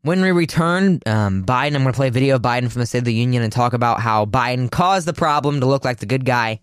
When 0.00 0.22
we 0.22 0.30
return, 0.30 1.00
um, 1.04 1.44
Biden, 1.44 1.74
I'm 1.74 1.82
going 1.82 1.92
to 1.92 1.92
play 1.92 2.08
a 2.08 2.10
video 2.10 2.36
of 2.36 2.42
Biden 2.42 2.72
from 2.72 2.80
the 2.80 2.86
State 2.86 3.00
of 3.00 3.04
the 3.04 3.12
Union 3.12 3.42
and 3.42 3.52
talk 3.52 3.74
about 3.74 4.00
how 4.00 4.24
Biden 4.24 4.70
caused 4.70 5.06
the 5.06 5.12
problem 5.12 5.60
to 5.60 5.66
look 5.66 5.84
like 5.84 5.98
the 5.98 6.06
good 6.06 6.24
guy. 6.24 6.60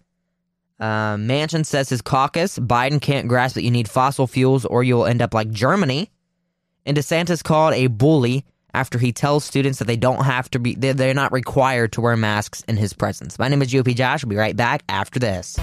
Uh, 0.80 1.16
Manchin 1.16 1.66
says 1.66 1.90
his 1.90 2.02
caucus, 2.02 2.58
Biden 2.58 3.02
can't 3.02 3.28
grasp 3.28 3.56
that 3.56 3.64
you 3.64 3.72
need 3.72 3.90
fossil 3.90 4.28
fuels 4.28 4.66
or 4.66 4.84
you'll 4.84 5.06
end 5.06 5.22
up 5.22 5.34
like 5.34 5.50
Germany. 5.50 6.10
And 6.86 6.96
DeSantis 6.96 7.44
called 7.44 7.74
a 7.74 7.88
bully 7.88 8.46
after 8.74 8.98
he 8.98 9.12
tells 9.12 9.44
students 9.44 9.80
that 9.80 9.86
they 9.86 9.98
don't 9.98 10.24
have 10.24 10.50
to 10.52 10.60
be, 10.60 10.76
they're 10.76 11.14
not 11.14 11.34
required 11.34 11.92
to 11.94 12.02
wear 12.02 12.16
masks 12.16 12.64
in 12.68 12.78
his 12.78 12.94
presence. 12.94 13.38
My 13.38 13.48
name 13.48 13.62
is 13.62 13.70
GOP 13.70 13.96
Josh. 13.96 14.24
We'll 14.24 14.30
be 14.30 14.38
right 14.38 14.56
back 14.56 14.84
after 14.88 15.20
this. 15.20 15.58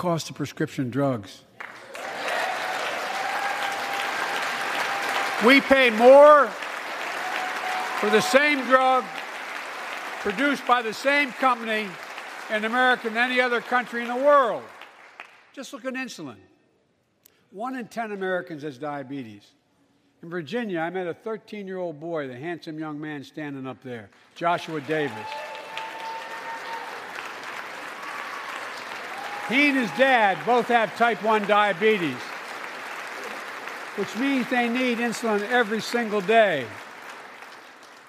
Cost 0.00 0.30
of 0.30 0.36
prescription 0.36 0.88
drugs. 0.88 1.42
We 5.44 5.60
pay 5.60 5.90
more 5.90 6.46
for 7.98 8.08
the 8.08 8.22
same 8.22 8.64
drug 8.64 9.04
produced 10.20 10.66
by 10.66 10.80
the 10.80 10.94
same 10.94 11.32
company 11.32 11.86
in 12.48 12.64
America 12.64 13.10
than 13.10 13.18
any 13.18 13.42
other 13.42 13.60
country 13.60 14.00
in 14.00 14.08
the 14.08 14.16
world. 14.16 14.62
Just 15.52 15.74
look 15.74 15.84
at 15.84 15.92
insulin. 15.92 16.36
One 17.50 17.76
in 17.76 17.86
10 17.86 18.12
Americans 18.12 18.62
has 18.62 18.78
diabetes. 18.78 19.48
In 20.22 20.30
Virginia, 20.30 20.80
I 20.80 20.88
met 20.88 21.08
a 21.08 21.14
13 21.14 21.66
year 21.66 21.76
old 21.76 22.00
boy, 22.00 22.26
the 22.26 22.38
handsome 22.38 22.78
young 22.78 22.98
man 22.98 23.22
standing 23.22 23.66
up 23.66 23.82
there, 23.82 24.08
Joshua 24.34 24.80
Davis. 24.80 25.28
He 29.50 29.68
and 29.68 29.76
his 29.76 29.90
dad 29.98 30.38
both 30.46 30.68
have 30.68 30.96
type 30.96 31.24
1 31.24 31.46
diabetes, 31.46 32.16
which 33.96 34.16
means 34.16 34.48
they 34.48 34.68
need 34.68 34.98
insulin 34.98 35.42
every 35.50 35.80
single 35.80 36.20
day. 36.20 36.66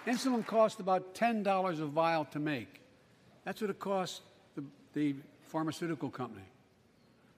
Insulin 0.05 0.45
costs 0.45 0.79
about 0.79 1.15
$10 1.15 1.81
a 1.81 1.86
vial 1.88 2.25
to 2.25 2.38
make. 2.38 2.81
That's 3.43 3.60
what 3.60 3.71
it 3.71 3.79
costs 3.79 4.21
the, 4.55 4.63
the 4.93 5.15
pharmaceutical 5.41 6.12
company. 6.12 6.45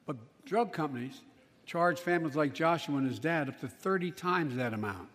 But 0.06 0.18
drug 0.46 0.74
companies 0.74 1.22
charge 1.66 2.00
families 2.02 2.36
like 2.36 2.54
Joshua 2.54 2.98
and 2.98 3.08
his 3.08 3.20
dad 3.20 3.48
up 3.48 3.62
to 3.62 3.70
30 3.70 4.12
times 4.12 4.58
that 4.58 4.74
amount. 4.74 5.08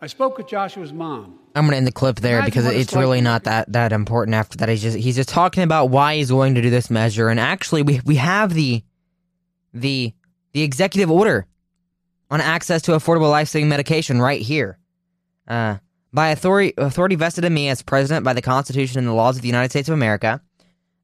I 0.00 0.08
spoke 0.08 0.36
with 0.36 0.46
Joshua's 0.46 0.92
mom. 0.92 1.38
I'm 1.54 1.64
gonna 1.64 1.78
end 1.78 1.86
the 1.86 1.92
clip 1.92 2.16
there 2.16 2.38
Imagine 2.38 2.50
because 2.50 2.66
it's 2.66 2.76
it's 2.76 2.92
like 2.92 3.00
really 3.00 3.20
not 3.22 3.44
that 3.44 3.72
that 3.72 3.92
important. 3.92 4.34
After 4.34 4.58
that, 4.58 4.68
he's 4.68 4.82
just 4.82 4.96
he's 4.96 5.16
just 5.16 5.30
talking 5.30 5.62
about 5.62 5.86
why 5.86 6.16
he's 6.16 6.30
going 6.30 6.54
to 6.56 6.62
do 6.62 6.68
this 6.68 6.90
measure, 6.90 7.28
and 7.28 7.40
actually, 7.40 7.82
we 7.82 8.00
we 8.04 8.16
have 8.16 8.52
the 8.52 8.82
the 9.72 10.12
the 10.52 10.62
executive 10.62 11.10
order 11.10 11.46
on 12.30 12.40
access 12.40 12.82
to 12.82 12.92
affordable 12.92 13.30
life 13.30 13.48
saving 13.48 13.68
medication 13.68 14.20
right 14.20 14.40
here. 14.40 14.78
Uh, 15.48 15.76
by 16.12 16.28
authority 16.28 16.74
authority 16.76 17.14
vested 17.14 17.44
in 17.44 17.54
me 17.54 17.68
as 17.68 17.80
president 17.82 18.24
by 18.24 18.34
the 18.34 18.42
Constitution 18.42 18.98
and 18.98 19.08
the 19.08 19.12
laws 19.12 19.36
of 19.36 19.42
the 19.42 19.48
United 19.48 19.70
States 19.70 19.88
of 19.88 19.94
America. 19.94 20.42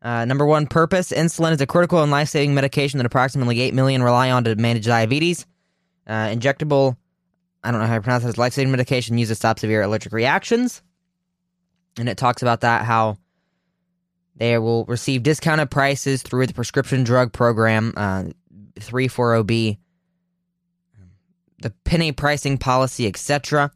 Uh, 0.03 0.27
number 0.27 0.45
one 0.45 0.67
purpose: 0.67 1.13
insulin 1.13 1.53
is 1.53 1.61
a 1.63 1.67
critical 1.67 2.03
and 2.03 2.11
life 2.11 2.29
saving 2.29 2.55
medication 2.55 2.99
that 2.99 3.07
approximately 3.07 3.61
eight 3.63 3.73
million 3.73 4.03
rely 4.03 4.31
on 4.31 4.45
to 4.45 4.55
manage 4.57 4.85
diabetes. 4.85 5.47
Uh, 6.07 6.27
injectable 6.27 6.97
I 7.65 7.71
don't 7.71 7.81
know 7.81 7.87
how 7.87 7.95
to 7.95 8.01
pronounce 8.01 8.25
this 8.25 8.39
life 8.39 8.53
saving 8.53 8.71
medication 8.73 9.19
used 9.19 9.31
to 9.31 9.35
stop 9.35 9.59
severe 9.59 9.83
allergic 9.83 10.13
reactions. 10.13 10.83
And 11.99 12.09
it 12.09 12.17
talks 12.17 12.43
about 12.43 12.63
that 12.63 12.85
how 12.85 13.19
they 14.37 14.59
will 14.59 14.85
receive 14.87 15.23
discounted 15.23 15.71
prices 15.71 16.23
through 16.23 16.47
the 16.47 16.55
prescription 16.55 17.05
drug 17.05 17.33
program, 17.33 17.93
uh, 17.97 18.25
340B, 18.77 19.79
the 21.61 21.71
penny 21.85 22.13
pricing 22.13 22.59
policy, 22.59 23.07
etc. 23.07 23.71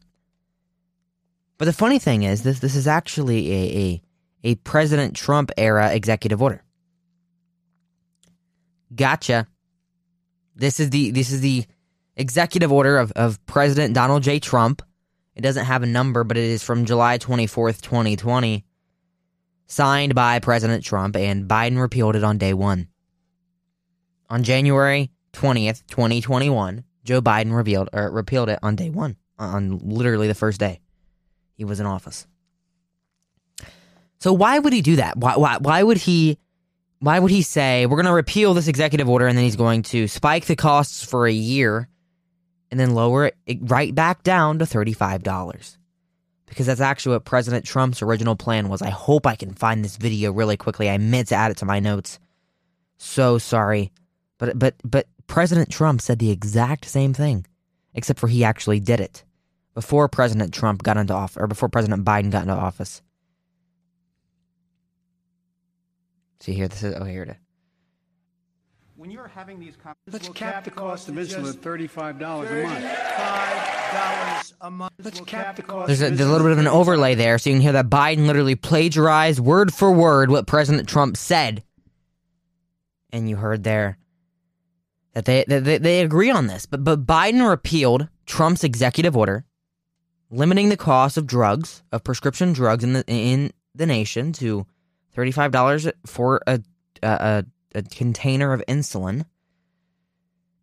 But 1.57 1.65
the 1.65 1.73
funny 1.73 1.99
thing 1.99 2.23
is, 2.23 2.43
this 2.43 2.59
this 2.59 2.75
is 2.75 2.87
actually 2.87 3.51
a, 3.51 3.77
a 3.77 4.01
a 4.43 4.55
President 4.55 5.15
Trump 5.15 5.51
era 5.57 5.93
executive 5.93 6.41
order. 6.41 6.63
Gotcha. 8.93 9.47
This 10.55 10.79
is 10.79 10.89
the 10.89 11.11
this 11.11 11.31
is 11.31 11.41
the 11.41 11.65
executive 12.17 12.71
order 12.71 12.97
of, 12.97 13.11
of 13.13 13.43
President 13.45 13.93
Donald 13.93 14.23
J. 14.23 14.39
Trump. 14.39 14.81
It 15.35 15.41
doesn't 15.41 15.65
have 15.65 15.83
a 15.83 15.87
number, 15.87 16.23
but 16.23 16.35
it 16.35 16.43
is 16.43 16.63
from 16.63 16.85
July 16.85 17.19
24th, 17.19 17.81
2020, 17.81 18.65
signed 19.67 20.15
by 20.15 20.39
President 20.39 20.83
Trump, 20.83 21.15
and 21.15 21.47
Biden 21.47 21.79
repealed 21.79 22.15
it 22.15 22.23
on 22.23 22.37
day 22.37 22.53
one. 22.53 22.87
On 24.29 24.43
January 24.43 25.11
20th, 25.33 25.85
2021, 25.87 26.83
Joe 27.03 27.21
Biden 27.21 27.55
revealed 27.55 27.89
or 27.93 28.11
repealed 28.11 28.49
it 28.49 28.59
on 28.63 28.75
day 28.75 28.89
one, 28.89 29.15
on 29.37 29.77
literally 29.77 30.27
the 30.27 30.33
first 30.33 30.59
day 30.59 30.81
he 31.53 31.63
was 31.63 31.79
in 31.79 31.85
office. 31.85 32.27
So 34.19 34.33
why 34.33 34.57
would 34.57 34.73
he 34.73 34.81
do 34.81 34.95
that? 34.97 35.17
Why, 35.17 35.35
why, 35.37 35.57
why 35.57 35.83
would 35.83 35.97
he 35.97 36.39
why 36.99 37.19
would 37.19 37.29
he 37.29 37.43
say 37.43 37.85
we're 37.85 37.97
going 37.97 38.07
to 38.07 38.13
repeal 38.13 38.55
this 38.55 38.67
executive 38.67 39.07
order 39.07 39.27
and 39.27 39.37
then 39.37 39.45
he's 39.45 39.55
going 39.55 39.83
to 39.83 40.07
spike 40.07 40.45
the 40.45 40.55
costs 40.55 41.05
for 41.05 41.27
a 41.27 41.31
year 41.31 41.87
and 42.71 42.79
then 42.79 42.93
lower 42.93 43.31
it 43.45 43.59
right 43.61 43.93
back 43.93 44.23
down 44.23 44.59
to 44.59 44.65
$35 44.65 45.77
because 46.45 46.65
that's 46.65 46.81
actually 46.81 47.13
what 47.13 47.25
president 47.25 47.65
trump's 47.65 48.01
original 48.01 48.35
plan 48.35 48.69
was. 48.69 48.81
I 48.81 48.89
hope 48.89 49.27
i 49.27 49.35
can 49.35 49.53
find 49.53 49.83
this 49.83 49.97
video 49.97 50.31
really 50.31 50.57
quickly. 50.57 50.89
I 50.89 50.97
meant 50.97 51.29
to 51.29 51.35
add 51.35 51.51
it 51.51 51.57
to 51.57 51.65
my 51.65 51.79
notes. 51.79 52.19
So 52.97 53.37
sorry. 53.37 53.91
But 54.37 54.57
but 54.57 54.75
but 54.83 55.07
president 55.27 55.69
trump 55.69 56.01
said 56.01 56.19
the 56.19 56.31
exact 56.31 56.85
same 56.85 57.13
thing 57.13 57.45
except 57.93 58.19
for 58.19 58.27
he 58.27 58.43
actually 58.43 58.79
did 58.79 59.01
it 59.01 59.23
before 59.73 60.07
president 60.07 60.53
trump 60.53 60.83
got 60.83 60.95
into 60.95 61.13
office 61.13 61.37
or 61.37 61.47
before 61.47 61.69
president 61.69 62.05
biden 62.05 62.31
got 62.31 62.43
into 62.43 62.53
office. 62.53 63.01
See 66.39 66.53
here 66.53 66.67
this 66.67 66.83
is 66.83 66.95
oh 66.95 67.03
here 67.03 67.23
it 67.23 67.29
is 67.29 67.46
When 68.97 69.11
you're 69.11 69.27
having 69.27 69.59
these 69.59 69.75
conversations, 69.75 70.11
Let's 70.11 70.27
we'll 70.27 70.33
cap 70.33 70.63
the 70.63 70.71
cost 70.71 71.07
of 71.07 71.13
insulin 71.13 71.53
at 71.53 71.61
$35 71.61 72.15
a 72.19 72.63
month. 72.63 72.83
$35 72.83 74.53
a 74.61 74.71
month. 74.71 74.93
Let's 74.97 75.19
We'll 75.19 75.25
cap 75.25 75.55
the 75.55 75.61
cost 75.61 75.85
There's 75.85 76.01
a, 76.01 76.09
there's 76.09 76.27
a 76.27 76.31
little 76.31 76.47
bit 76.47 76.53
of 76.53 76.57
an 76.57 76.67
overlay 76.67 77.13
there, 77.13 77.37
so 77.37 77.51
you 77.51 77.55
can 77.55 77.61
hear 77.61 77.73
that 77.73 77.91
Biden 77.91 78.25
literally 78.25 78.55
plagiarized 78.55 79.39
word 79.39 79.71
for 79.71 79.91
word 79.91 80.31
what 80.31 80.47
President 80.47 80.89
Trump 80.89 81.15
said. 81.15 81.61
And 83.11 83.29
you 83.29 83.35
heard 83.35 83.63
there 83.63 83.99
that 85.13 85.25
they 85.25 85.45
that 85.47 85.63
they, 85.63 85.77
they 85.77 86.01
agree 86.01 86.31
on 86.31 86.47
this, 86.47 86.65
but 86.65 86.83
but 86.83 87.05
Biden 87.05 87.47
repealed 87.47 88.07
Trump's 88.25 88.63
executive 88.63 89.15
order 89.15 89.45
limiting 90.31 90.69
the 90.69 90.77
cost 90.77 91.17
of 91.17 91.27
drugs 91.27 91.83
of 91.91 92.03
prescription 92.03 92.51
drugs 92.51 92.83
in 92.83 92.93
the 92.93 93.03
in 93.05 93.51
the 93.75 93.85
nation 93.85 94.33
to 94.33 94.65
thirty 95.13 95.31
five 95.31 95.51
dollars 95.51 95.87
for 96.07 96.41
a, 96.47 96.59
a 97.03 97.07
a 97.07 97.45
a 97.75 97.81
container 97.81 98.53
of 98.53 98.63
insulin. 98.67 99.25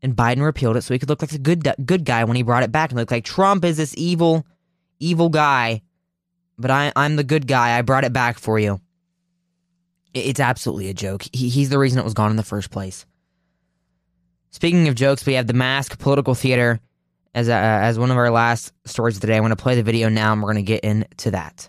And 0.02 0.14
Biden 0.14 0.42
repealed 0.42 0.76
it 0.76 0.82
so 0.82 0.92
he 0.92 0.98
could 0.98 1.08
look 1.08 1.22
like 1.22 1.32
a 1.32 1.38
good 1.38 1.66
good 1.86 2.04
guy 2.04 2.24
when 2.24 2.36
he 2.36 2.42
brought 2.42 2.62
it 2.62 2.72
back 2.72 2.90
and 2.90 2.98
look 2.98 3.10
like 3.10 3.24
Trump 3.24 3.64
is 3.64 3.78
this 3.78 3.94
evil 3.96 4.46
evil 4.98 5.28
guy, 5.28 5.82
but 6.58 6.70
I, 6.70 6.92
I'm 6.94 7.16
the 7.16 7.24
good 7.24 7.46
guy. 7.46 7.76
I 7.76 7.82
brought 7.82 8.04
it 8.04 8.12
back 8.12 8.38
for 8.38 8.58
you. 8.58 8.80
It's 10.12 10.40
absolutely 10.40 10.88
a 10.88 10.94
joke. 10.94 11.24
He, 11.32 11.48
he's 11.48 11.70
the 11.70 11.78
reason 11.78 11.98
it 11.98 12.04
was 12.04 12.14
gone 12.14 12.30
in 12.30 12.36
the 12.36 12.42
first 12.42 12.70
place. 12.70 13.04
Speaking 14.50 14.86
of 14.88 14.94
jokes, 14.94 15.26
we 15.26 15.34
have 15.34 15.48
the 15.48 15.52
mask 15.52 15.98
political 15.98 16.34
theater 16.34 16.80
as 17.34 17.48
a, 17.48 17.54
as 17.54 17.98
one 17.98 18.12
of 18.12 18.16
our 18.16 18.30
last 18.30 18.72
stories 18.84 19.16
of 19.16 19.20
the 19.22 19.26
day. 19.26 19.36
I'm 19.36 19.42
going 19.42 19.50
to 19.50 19.56
play 19.56 19.74
the 19.74 19.82
video 19.82 20.08
now, 20.08 20.32
and 20.32 20.40
we're 20.40 20.52
going 20.52 20.64
to 20.64 20.72
get 20.72 20.84
into 20.84 21.32
that. 21.32 21.68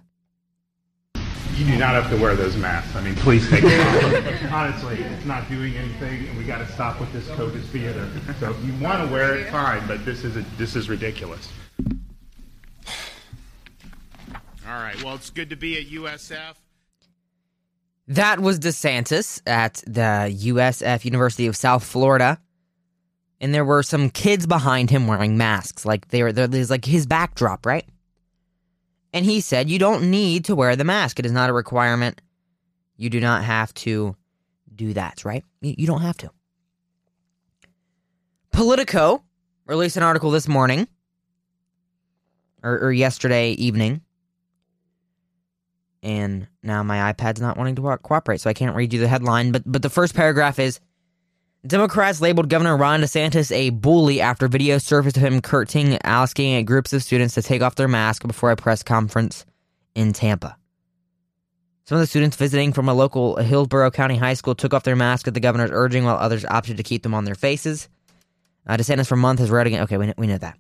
You 1.56 1.66
do 1.66 1.78
not 1.78 1.94
have 1.96 2.10
to 2.10 2.18
wear 2.22 2.36
those 2.36 2.58
masks. 2.58 2.96
I 2.96 3.02
mean, 3.02 3.16
please 3.16 3.50
take 3.50 3.64
it 3.64 3.80
off. 3.80 4.52
Honestly, 4.52 4.98
it's 5.02 5.26
not 5.26 5.48
doing 5.50 5.76
anything, 5.78 6.28
and 6.28 6.38
we 6.38 6.44
got 6.44 6.58
to 6.58 6.68
stop 6.74 7.00
with 7.00 7.12
this 7.14 7.26
COVID 7.30 7.64
theater. 7.68 8.10
So 8.42 8.52
if 8.52 8.64
you 8.66 8.74
want 8.84 9.08
to 9.08 9.14
wear 9.14 9.36
it, 9.38 9.50
fine, 9.52 9.88
but 9.88 10.04
this 10.04 10.26
is 10.26 10.36
a, 10.36 10.42
this 10.58 10.76
is 10.76 10.90
ridiculous. 10.90 11.48
All 14.68 14.74
right. 14.82 15.02
Well, 15.04 15.16
it's 15.16 15.30
good 15.30 15.50
to 15.52 15.56
be 15.56 15.78
at 15.78 15.86
USF. 15.88 16.56
That 18.08 18.40
was 18.40 18.60
DeSantis 18.60 19.42
at 19.48 19.76
the 19.88 20.36
USF 20.46 21.06
University 21.06 21.48
of 21.48 21.56
South 21.56 21.84
Florida. 21.84 22.40
and 23.40 23.54
there 23.54 23.66
were 23.66 23.84
some 23.84 24.10
kids 24.10 24.46
behind 24.48 24.90
him 24.90 25.08
wearing 25.08 25.38
masks, 25.38 25.86
like 25.86 26.08
they 26.10 26.24
were 26.24 26.32
there's 26.32 26.70
like 26.70 26.86
his 26.86 27.06
backdrop, 27.06 27.66
right? 27.66 27.86
And 29.16 29.26
he 29.26 29.42
said, 29.42 29.70
"You 29.70 29.80
don't 29.80 30.12
need 30.12 30.46
to 30.46 30.56
wear 30.56 30.76
the 30.76 30.84
mask. 30.84 31.18
It 31.18 31.26
is 31.26 31.32
not 31.32 31.50
a 31.50 31.54
requirement. 31.54 32.22
You 32.98 33.10
do 33.10 33.20
not 33.20 33.44
have 33.44 33.74
to 33.76 34.16
do 34.76 34.94
that, 34.94 35.26
right? 35.26 35.44
You 35.62 35.88
don't 35.88 36.02
have 36.02 36.18
to." 36.18 36.30
Politico 38.52 39.24
released 39.66 39.98
an 39.98 40.04
article 40.04 40.30
this 40.32 40.48
morning 40.48 40.88
or, 42.62 42.78
or 42.78 42.92
yesterday 42.92 43.52
evening 43.52 44.02
and 46.06 46.48
now 46.62 46.84
my 46.84 47.12
iPad's 47.12 47.42
not 47.42 47.58
wanting 47.58 47.76
to 47.76 47.98
cooperate, 48.04 48.40
so 48.40 48.48
I 48.48 48.54
can't 48.54 48.76
read 48.76 48.94
you 48.94 49.00
the 49.00 49.08
headline. 49.08 49.52
But 49.52 49.64
but 49.66 49.82
the 49.82 49.90
first 49.90 50.14
paragraph 50.14 50.60
is 50.60 50.80
Democrats 51.66 52.22
labeled 52.22 52.50
Governor 52.50 52.78
Ron 52.78 53.02
DeSantis 53.02 53.52
a 53.52 53.72
bully 53.72 54.22
after 54.22 54.48
video 54.48 54.78
surfaced 54.78 55.18
of 55.18 55.24
him 55.24 55.42
curtsing, 55.42 55.98
asking 56.04 56.64
groups 56.66 56.94
of 56.94 57.02
students 57.02 57.34
to 57.34 57.42
take 57.42 57.64
off 57.64 57.76
their 57.76 57.88
mask 57.88 58.28
before 58.28 58.52
a 58.52 58.56
press 58.56 58.84
conference 58.84 59.46
in 59.96 60.14
Tampa. 60.14 60.58
Some 61.86 61.98
of 61.98 62.02
the 62.02 62.08
students 62.08 62.38
visiting 62.38 62.72
from 62.72 62.88
a 62.88 62.94
local 62.94 63.38
Hillsborough 63.38 63.92
County 63.92 64.16
high 64.16 64.36
school 64.36 64.54
took 64.54 64.74
off 64.74 64.84
their 64.84 64.96
mask 64.96 65.28
at 65.28 65.34
the 65.34 65.40
governor's 65.40 65.72
urging, 65.72 66.04
while 66.04 66.18
others 66.18 66.46
opted 66.46 66.78
to 66.78 66.84
keep 66.84 67.02
them 67.02 67.16
on 67.16 67.26
their 67.26 67.36
faces. 67.36 67.90
Uh, 68.68 68.78
DeSantis 68.78 69.08
for 69.08 69.16
months 69.16 69.40
has 69.40 69.50
read 69.50 69.66
again. 69.66 69.84
Okay, 69.84 69.98
we, 69.98 70.14
we 70.18 70.28
know 70.28 70.38
that. 70.38 70.58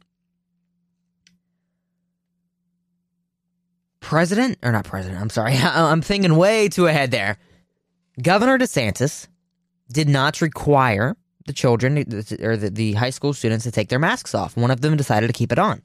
President, 4.00 4.58
or 4.64 4.72
not 4.72 4.86
president, 4.86 5.20
I'm 5.20 5.32
sorry. 5.32 5.56
I'm 5.62 6.02
thinking 6.02 6.36
way 6.36 6.68
too 6.70 6.88
ahead 6.88 7.12
there. 7.12 7.38
Governor 8.22 8.58
DeSantis 8.58 9.28
did 9.92 10.10
not 10.10 10.42
require 10.42 11.16
the 11.46 11.54
children 11.54 11.98
or 12.42 12.58
the, 12.58 12.70
the 12.70 12.94
high 12.94 13.12
school 13.12 13.34
students 13.34 13.66
to 13.66 13.72
take 13.72 13.90
their 13.90 14.00
masks 14.00 14.34
off. 14.34 14.58
One 14.58 14.72
of 14.72 14.82
them 14.82 14.98
decided 14.98 15.28
to 15.28 15.34
keep 15.34 15.52
it 15.52 15.60
on. 15.60 15.82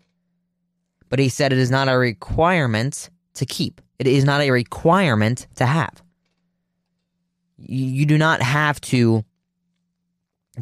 But 1.08 1.18
he 1.18 1.28
said 1.28 1.52
it 1.52 1.58
is 1.58 1.70
not 1.70 1.88
a 1.88 1.98
requirement 1.98 3.10
to 3.34 3.44
keep, 3.44 3.80
it 3.98 4.06
is 4.06 4.24
not 4.24 4.40
a 4.40 4.50
requirement 4.50 5.46
to 5.56 5.66
have. 5.66 6.02
You, 7.58 7.84
you 7.84 8.06
do 8.06 8.16
not 8.16 8.40
have 8.42 8.80
to 8.82 9.24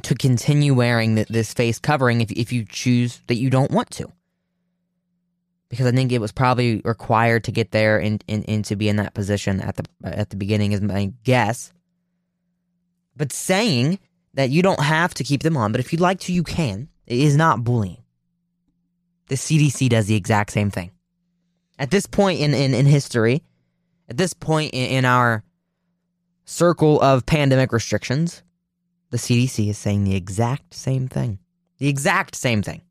to 0.02 0.14
continue 0.14 0.75
wearing 0.75 1.14
this 1.14 1.54
face 1.54 1.78
covering 1.78 2.21
if, 2.21 2.30
if 2.33 2.52
you 2.52 2.64
choose 2.64 3.21
that 3.26 3.37
you 3.37 3.50
don't 3.50 3.71
want 3.71 3.90
to. 3.90 4.07
Because 5.71 5.87
I 5.87 5.92
think 5.92 6.12
it 6.12 6.21
was 6.21 6.33
probably 6.33 6.80
required 6.85 7.45
to 7.45 7.52
get 7.52 7.73
there 7.73 7.99
and, 7.99 8.23
and, 8.28 8.45
and 8.49 8.64
to 8.66 8.76
be 8.76 8.88
in 8.88 8.97
that 8.97 9.14
position 9.14 9.61
at 9.61 9.76
the 9.76 9.85
at 10.02 10.30
the 10.30 10.37
beginning 10.37 10.73
is 10.73 10.80
my 10.80 11.12
guess. 11.25 11.73
But 13.18 13.32
saying 13.32 13.98
that 14.34 14.50
you 14.50 14.62
don't 14.62 14.80
have 14.80 15.12
to 15.14 15.25
keep 15.25 15.42
them 15.42 15.56
on, 15.56 15.72
but 15.72 15.80
if 15.80 15.92
you'd 15.92 16.00
like 16.00 16.20
to, 16.20 16.32
you 16.32 16.44
can, 16.44 16.88
it 17.06 17.18
is 17.18 17.37
not 17.37 17.64
bullying. 17.64 18.02
The 19.26 19.34
CDC 19.34 19.90
does 19.90 20.06
the 20.06 20.14
exact 20.14 20.52
same 20.52 20.70
thing. 20.70 20.92
At 21.78 21.90
this 21.90 22.06
point 22.06 22.40
in, 22.40 22.54
in, 22.54 22.72
in 22.72 22.87
history, 22.87 23.42
at 24.08 24.16
this 24.16 24.32
point 24.32 24.72
in, 24.72 24.87
in 24.90 25.04
our 25.04 25.42
circle 26.44 27.00
of 27.02 27.26
pandemic 27.26 27.72
restrictions, 27.72 28.42
the 29.10 29.18
CDC 29.18 29.68
is 29.68 29.78
saying 29.78 30.04
the 30.04 30.14
exact 30.14 30.72
same 30.72 31.08
thing. 31.08 31.38
The 31.78 31.88
exact 31.88 32.34
same 32.34 32.62
thing. 32.62 32.82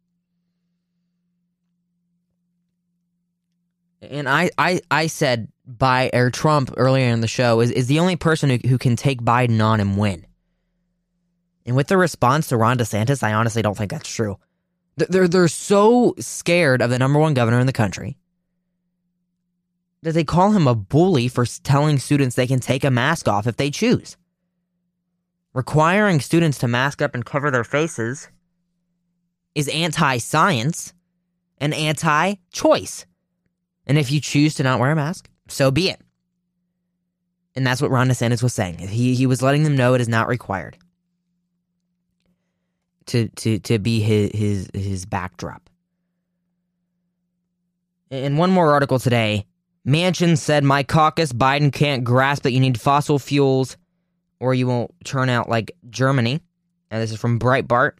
And 4.02 4.28
I, 4.30 4.50
I, 4.58 4.82
I 4.92 5.08
said 5.08 5.48
by 5.68 6.10
or 6.14 6.30
Trump 6.30 6.74
earlier 6.78 7.10
in 7.10 7.22
the 7.22 7.28
show 7.28 7.60
is, 7.60 7.72
is 7.72 7.88
the 7.88 8.00
only 8.00 8.16
person 8.16 8.50
who, 8.50 8.68
who 8.68 8.78
can 8.78 8.96
take 8.96 9.22
Biden 9.22 9.64
on 9.64 9.80
and 9.80 9.98
win. 9.98 10.26
And 11.66 11.76
with 11.76 11.88
the 11.88 11.98
response 11.98 12.48
to 12.48 12.58
Ron 12.58 12.78
DeSantis, 12.78 13.22
I 13.22 13.34
honestly 13.34 13.62
don't 13.62 13.78
think 13.78 13.92
that's 13.92 14.10
true. 14.10 14.38
They're, 14.96 15.28
they're 15.28 15.48
so 15.50 16.16
scared 16.18 16.82
of 16.82 16.90
the 16.90 16.98
number 16.98 17.20
one 17.20 17.34
governor 17.34 17.60
in 17.60 17.68
the 17.68 17.74
country 17.74 18.18
that 20.02 20.14
they 20.14 20.24
call 20.24 20.52
him 20.52 20.68
a 20.68 20.76
bully 20.76 21.28
for 21.28 21.46
telling 21.46 22.00
students 22.00 22.36
they 22.36 22.48
can 22.48 22.60
take 22.60 22.84
a 22.84 22.92
mask 22.92 23.28
off 23.28 23.46
if 23.46 23.58
they 23.58 23.70
choose. 23.70 24.16
Requiring 25.54 26.22
students 26.22 26.60
to 26.60 26.68
mask 26.68 27.02
up 27.02 27.14
and 27.14 27.26
cover 27.26 27.52
their 27.52 27.64
faces 27.64 28.30
is 29.54 29.68
anti 29.70 30.18
science 30.18 30.94
and 31.58 31.74
anti 31.74 32.36
choice. 32.54 33.06
And 33.86 33.98
if 33.98 34.12
you 34.12 34.22
choose 34.22 34.54
to 34.56 34.64
not 34.64 34.80
wear 34.80 34.92
a 34.92 34.96
mask, 34.96 35.30
so 35.48 35.72
be 35.72 35.90
it. 35.90 36.02
And 37.56 37.66
that's 37.66 37.82
what 37.82 37.92
Ron 37.92 38.08
DeSantis 38.08 38.44
was 38.44 38.54
saying. 38.54 38.78
He, 38.78 39.16
he 39.16 39.26
was 39.26 39.42
letting 39.42 39.64
them 39.64 39.76
know 39.76 39.94
it 39.96 40.02
is 40.02 40.08
not 40.08 40.28
required 40.28 40.78
to, 43.08 43.30
to, 43.30 43.60
to 43.60 43.80
be 43.80 44.00
his, 44.00 44.32
his, 44.34 44.70
his 44.74 45.06
backdrop. 45.06 45.70
In 48.10 48.38
one 48.38 48.52
more 48.52 48.72
article 48.72 49.00
today, 49.00 49.46
Manchin 49.88 50.38
said, 50.38 50.64
My 50.64 50.84
caucus, 50.84 51.34
Biden 51.34 51.74
can't 51.74 52.04
grasp 52.04 52.44
that 52.44 52.52
you 52.52 52.60
need 52.60 52.80
fossil 52.80 53.20
fuels 53.20 53.76
or 54.40 54.54
you 54.54 54.68
won't 54.68 54.94
turn 55.04 55.30
out 55.30 55.50
like 55.50 55.72
Germany. 55.90 56.42
And 56.92 57.02
this 57.02 57.12
is 57.12 57.20
from 57.20 57.40
Breitbart. 57.40 57.94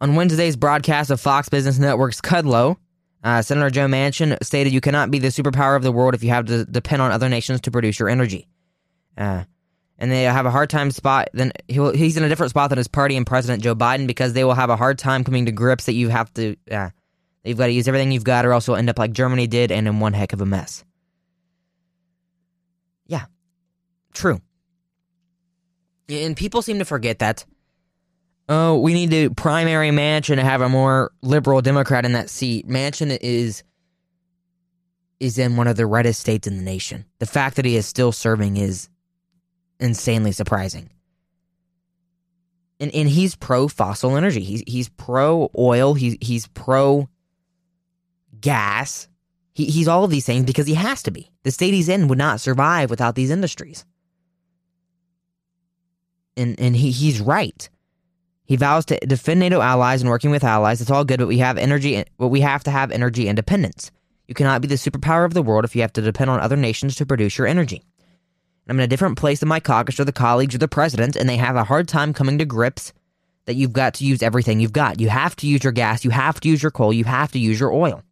On 0.00 0.16
Wednesday's 0.16 0.56
broadcast 0.56 1.10
of 1.10 1.20
Fox 1.20 1.48
Business 1.48 1.78
Network's 1.78 2.20
Kudlow, 2.20 2.76
uh, 3.22 3.42
Senator 3.42 3.70
Joe 3.70 3.86
Manchin 3.86 4.36
stated, 4.42 4.72
"You 4.72 4.80
cannot 4.80 5.10
be 5.10 5.18
the 5.18 5.28
superpower 5.28 5.76
of 5.76 5.82
the 5.82 5.92
world 5.92 6.14
if 6.14 6.22
you 6.22 6.30
have 6.30 6.46
to 6.46 6.64
depend 6.64 7.02
on 7.02 7.12
other 7.12 7.28
nations 7.28 7.60
to 7.62 7.70
produce 7.70 7.98
your 7.98 8.08
energy." 8.08 8.48
Uh, 9.16 9.44
and 9.98 10.10
they 10.10 10.24
have 10.24 10.46
a 10.46 10.50
hard 10.50 10.68
time 10.68 10.90
spot. 10.90 11.28
Then 11.32 11.52
he's 11.68 12.16
in 12.16 12.24
a 12.24 12.28
different 12.28 12.50
spot 12.50 12.70
than 12.70 12.78
his 12.78 12.88
party 12.88 13.16
and 13.16 13.24
President 13.24 13.62
Joe 13.62 13.76
Biden 13.76 14.06
because 14.08 14.32
they 14.32 14.42
will 14.42 14.54
have 14.54 14.70
a 14.70 14.76
hard 14.76 14.98
time 14.98 15.22
coming 15.22 15.46
to 15.46 15.52
grips 15.52 15.86
that 15.86 15.92
you 15.92 16.08
have 16.08 16.32
to. 16.34 16.56
Uh, 16.70 16.90
you've 17.44 17.58
got 17.58 17.66
to 17.66 17.72
use 17.72 17.86
everything 17.86 18.10
you've 18.10 18.24
got, 18.24 18.44
or 18.44 18.52
else 18.52 18.66
you'll 18.66 18.76
end 18.76 18.90
up 18.90 18.98
like 18.98 19.12
Germany 19.12 19.46
did 19.46 19.70
and 19.70 19.86
in 19.86 20.00
one 20.00 20.12
heck 20.12 20.32
of 20.32 20.40
a 20.40 20.46
mess. 20.46 20.84
Yeah, 23.06 23.26
true. 24.12 24.40
And 26.08 26.36
people 26.36 26.62
seem 26.62 26.80
to 26.80 26.84
forget 26.84 27.20
that 27.20 27.44
oh, 28.52 28.78
we 28.78 28.92
need 28.92 29.10
to 29.10 29.30
primary 29.30 29.88
Manchin 29.88 30.36
to 30.36 30.44
have 30.44 30.60
a 30.60 30.68
more 30.68 31.10
liberal 31.22 31.62
Democrat 31.62 32.04
in 32.04 32.12
that 32.12 32.28
seat. 32.28 32.68
Manchin 32.68 33.16
is 33.20 33.64
is 35.18 35.38
in 35.38 35.56
one 35.56 35.68
of 35.68 35.76
the 35.76 35.86
reddest 35.86 36.20
states 36.20 36.46
in 36.46 36.58
the 36.58 36.62
nation. 36.62 37.06
The 37.18 37.26
fact 37.26 37.56
that 37.56 37.64
he 37.64 37.76
is 37.76 37.86
still 37.86 38.12
serving 38.12 38.58
is 38.58 38.90
insanely 39.80 40.32
surprising. 40.32 40.90
And 42.78 42.94
and 42.94 43.08
he's 43.08 43.36
pro 43.36 43.68
fossil 43.68 44.16
energy. 44.16 44.42
He's 44.42 44.62
he's 44.66 44.90
pro 44.90 45.50
oil. 45.56 45.94
He's 45.94 46.18
he's 46.20 46.46
pro 46.48 47.08
gas. 48.38 49.08
He, 49.54 49.66
he's 49.66 49.88
all 49.88 50.04
of 50.04 50.10
these 50.10 50.26
things 50.26 50.44
because 50.44 50.66
he 50.66 50.74
has 50.74 51.02
to 51.04 51.10
be. 51.10 51.30
The 51.42 51.50
state 51.50 51.72
he's 51.72 51.88
in 51.88 52.08
would 52.08 52.18
not 52.18 52.40
survive 52.40 52.90
without 52.90 53.14
these 53.14 53.30
industries. 53.30 53.86
And 56.36 56.58
and 56.60 56.76
he, 56.76 56.90
he's 56.90 57.20
right. 57.20 57.70
He 58.44 58.56
vows 58.56 58.84
to 58.86 58.98
defend 58.98 59.40
NATO 59.40 59.60
allies 59.60 60.02
and 60.02 60.10
working 60.10 60.30
with 60.30 60.44
allies. 60.44 60.80
It's 60.80 60.90
all 60.90 61.04
good, 61.04 61.20
but 61.20 61.28
we 61.28 61.38
have 61.38 61.56
energy. 61.56 62.04
But 62.18 62.28
we 62.28 62.40
have 62.40 62.64
to 62.64 62.70
have 62.70 62.90
energy 62.90 63.28
independence. 63.28 63.90
You 64.28 64.34
cannot 64.34 64.62
be 64.62 64.68
the 64.68 64.74
superpower 64.74 65.24
of 65.24 65.34
the 65.34 65.42
world 65.42 65.64
if 65.64 65.74
you 65.74 65.82
have 65.82 65.92
to 65.94 66.02
depend 66.02 66.30
on 66.30 66.40
other 66.40 66.56
nations 66.56 66.96
to 66.96 67.06
produce 67.06 67.38
your 67.38 67.46
energy. 67.46 67.82
I'm 68.68 68.78
in 68.78 68.84
a 68.84 68.88
different 68.88 69.18
place 69.18 69.40
than 69.40 69.48
my 69.48 69.60
caucus 69.60 69.98
or 69.98 70.04
the 70.04 70.12
colleagues 70.12 70.54
or 70.54 70.58
the 70.58 70.68
president, 70.68 71.16
and 71.16 71.28
they 71.28 71.36
have 71.36 71.56
a 71.56 71.64
hard 71.64 71.88
time 71.88 72.12
coming 72.12 72.38
to 72.38 72.44
grips 72.44 72.92
that 73.46 73.56
you've 73.56 73.72
got 73.72 73.94
to 73.94 74.04
use 74.04 74.22
everything 74.22 74.60
you've 74.60 74.72
got. 74.72 75.00
You 75.00 75.08
have 75.08 75.34
to 75.36 75.46
use 75.46 75.64
your 75.64 75.72
gas, 75.72 76.04
you 76.04 76.10
have 76.10 76.38
to 76.40 76.48
use 76.48 76.62
your 76.62 76.70
coal, 76.70 76.92
you 76.92 77.04
have 77.04 77.32
to 77.32 77.38
use 77.38 77.58
your 77.58 77.72
oil. 77.72 78.02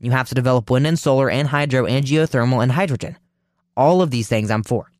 You 0.00 0.12
have 0.12 0.28
to 0.28 0.34
develop 0.34 0.70
wind 0.70 0.86
and 0.86 0.98
solar 0.98 1.28
and 1.28 1.48
hydro 1.48 1.86
and 1.86 2.04
geothermal 2.04 2.62
and 2.62 2.70
hydrogen. 2.70 3.16
All 3.76 4.00
of 4.00 4.10
these 4.10 4.28
things 4.28 4.50
I'm 4.50 4.62
for. 4.62 4.90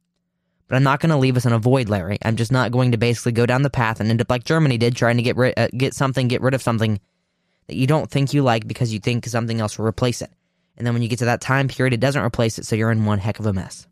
But 0.68 0.76
I'm 0.76 0.82
not 0.82 1.00
going 1.00 1.10
to 1.10 1.16
leave 1.16 1.36
us 1.36 1.46
in 1.46 1.52
a 1.52 1.58
void, 1.58 1.88
Larry. 1.88 2.18
I'm 2.22 2.36
just 2.36 2.52
not 2.52 2.70
going 2.70 2.92
to 2.92 2.98
basically 2.98 3.32
go 3.32 3.46
down 3.46 3.62
the 3.62 3.70
path 3.70 4.00
and 4.00 4.10
end 4.10 4.20
up 4.20 4.30
like 4.30 4.44
Germany 4.44 4.76
did, 4.76 4.94
trying 4.94 5.16
to 5.16 5.22
get 5.22 5.36
rid, 5.36 5.58
uh, 5.58 5.68
get 5.76 5.94
something, 5.94 6.28
get 6.28 6.42
rid 6.42 6.54
of 6.54 6.62
something 6.62 7.00
that 7.68 7.76
you 7.76 7.86
don't 7.86 8.10
think 8.10 8.34
you 8.34 8.42
like 8.42 8.68
because 8.68 8.92
you 8.92 9.00
think 9.00 9.26
something 9.26 9.60
else 9.60 9.78
will 9.78 9.86
replace 9.86 10.20
it. 10.20 10.30
And 10.76 10.86
then 10.86 10.94
when 10.94 11.02
you 11.02 11.08
get 11.08 11.18
to 11.20 11.24
that 11.24 11.40
time 11.40 11.68
period, 11.68 11.94
it 11.94 12.00
doesn't 12.00 12.22
replace 12.22 12.58
it, 12.58 12.66
so 12.66 12.76
you're 12.76 12.92
in 12.92 13.04
one 13.04 13.18
heck 13.18 13.40
of 13.40 13.46
a 13.46 13.52
mess. 13.52 13.86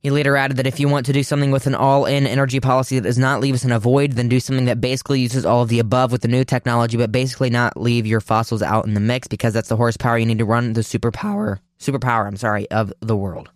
He 0.00 0.10
later 0.10 0.36
added 0.36 0.58
that 0.58 0.66
if 0.66 0.78
you 0.78 0.88
want 0.88 1.06
to 1.06 1.12
do 1.12 1.24
something 1.24 1.50
with 1.50 1.66
an 1.66 1.74
all 1.74 2.06
in 2.06 2.24
energy 2.24 2.60
policy 2.60 2.98
that 2.98 3.08
does 3.08 3.18
not 3.18 3.40
leave 3.40 3.54
us 3.54 3.64
in 3.64 3.72
a 3.72 3.80
void, 3.80 4.12
then 4.12 4.28
do 4.28 4.38
something 4.38 4.66
that 4.66 4.80
basically 4.80 5.20
uses 5.20 5.44
all 5.44 5.62
of 5.62 5.68
the 5.68 5.80
above 5.80 6.12
with 6.12 6.22
the 6.22 6.28
new 6.28 6.44
technology, 6.44 6.96
but 6.96 7.10
basically 7.10 7.50
not 7.50 7.76
leave 7.76 8.06
your 8.06 8.20
fossils 8.20 8.62
out 8.62 8.86
in 8.86 8.94
the 8.94 9.00
mix 9.00 9.26
because 9.26 9.52
that's 9.52 9.68
the 9.68 9.76
horsepower 9.76 10.16
you 10.16 10.26
need 10.26 10.38
to 10.38 10.44
run 10.44 10.74
the 10.74 10.82
superpower, 10.82 11.58
superpower, 11.80 12.26
I'm 12.26 12.36
sorry, 12.36 12.70
of 12.70 12.92
the 13.00 13.16
world. 13.16 13.50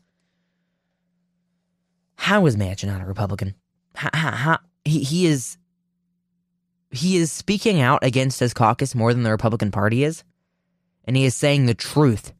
How 2.22 2.46
is 2.46 2.54
Manchin 2.56 2.86
not 2.86 3.00
a 3.00 3.04
Republican? 3.04 3.56
How, 3.96 4.08
how, 4.14 4.30
how, 4.30 4.58
he, 4.84 5.02
he 5.02 5.26
is 5.26 5.58
he 6.92 7.16
is 7.16 7.32
speaking 7.32 7.80
out 7.80 8.04
against 8.04 8.38
his 8.38 8.54
caucus 8.54 8.94
more 8.94 9.12
than 9.12 9.24
the 9.24 9.32
Republican 9.32 9.72
Party 9.72 10.04
is, 10.04 10.22
and 11.04 11.16
he 11.16 11.24
is 11.24 11.34
saying 11.34 11.66
the 11.66 11.74
truth 11.74 12.32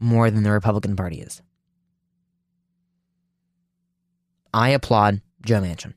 more 0.00 0.30
than 0.30 0.44
the 0.44 0.50
Republican 0.50 0.96
Party 0.96 1.20
is. 1.20 1.42
I 4.54 4.70
applaud 4.70 5.20
Joe 5.44 5.60
Manchin. 5.60 5.92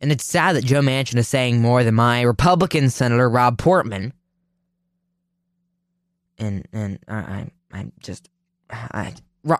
And 0.00 0.10
it's 0.10 0.24
sad 0.24 0.56
that 0.56 0.64
Joe 0.64 0.80
Manchin 0.80 1.18
is 1.18 1.28
saying 1.28 1.60
more 1.60 1.84
than 1.84 1.94
my 1.94 2.22
Republican 2.22 2.88
Senator 2.88 3.28
Rob 3.28 3.58
Portman. 3.58 4.14
And 6.38 6.66
and 6.72 7.00
I 7.06 7.50
I'm 7.70 7.92
just 8.00 8.30
I 8.70 9.12
Ro- 9.44 9.58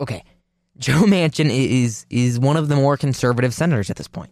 okay. 0.00 0.24
Joe 0.78 1.02
Manchin 1.02 1.50
is 1.50 2.06
is 2.08 2.38
one 2.38 2.56
of 2.56 2.68
the 2.68 2.76
more 2.76 2.96
conservative 2.96 3.52
senators 3.52 3.90
at 3.90 3.96
this 3.96 4.08
point. 4.08 4.30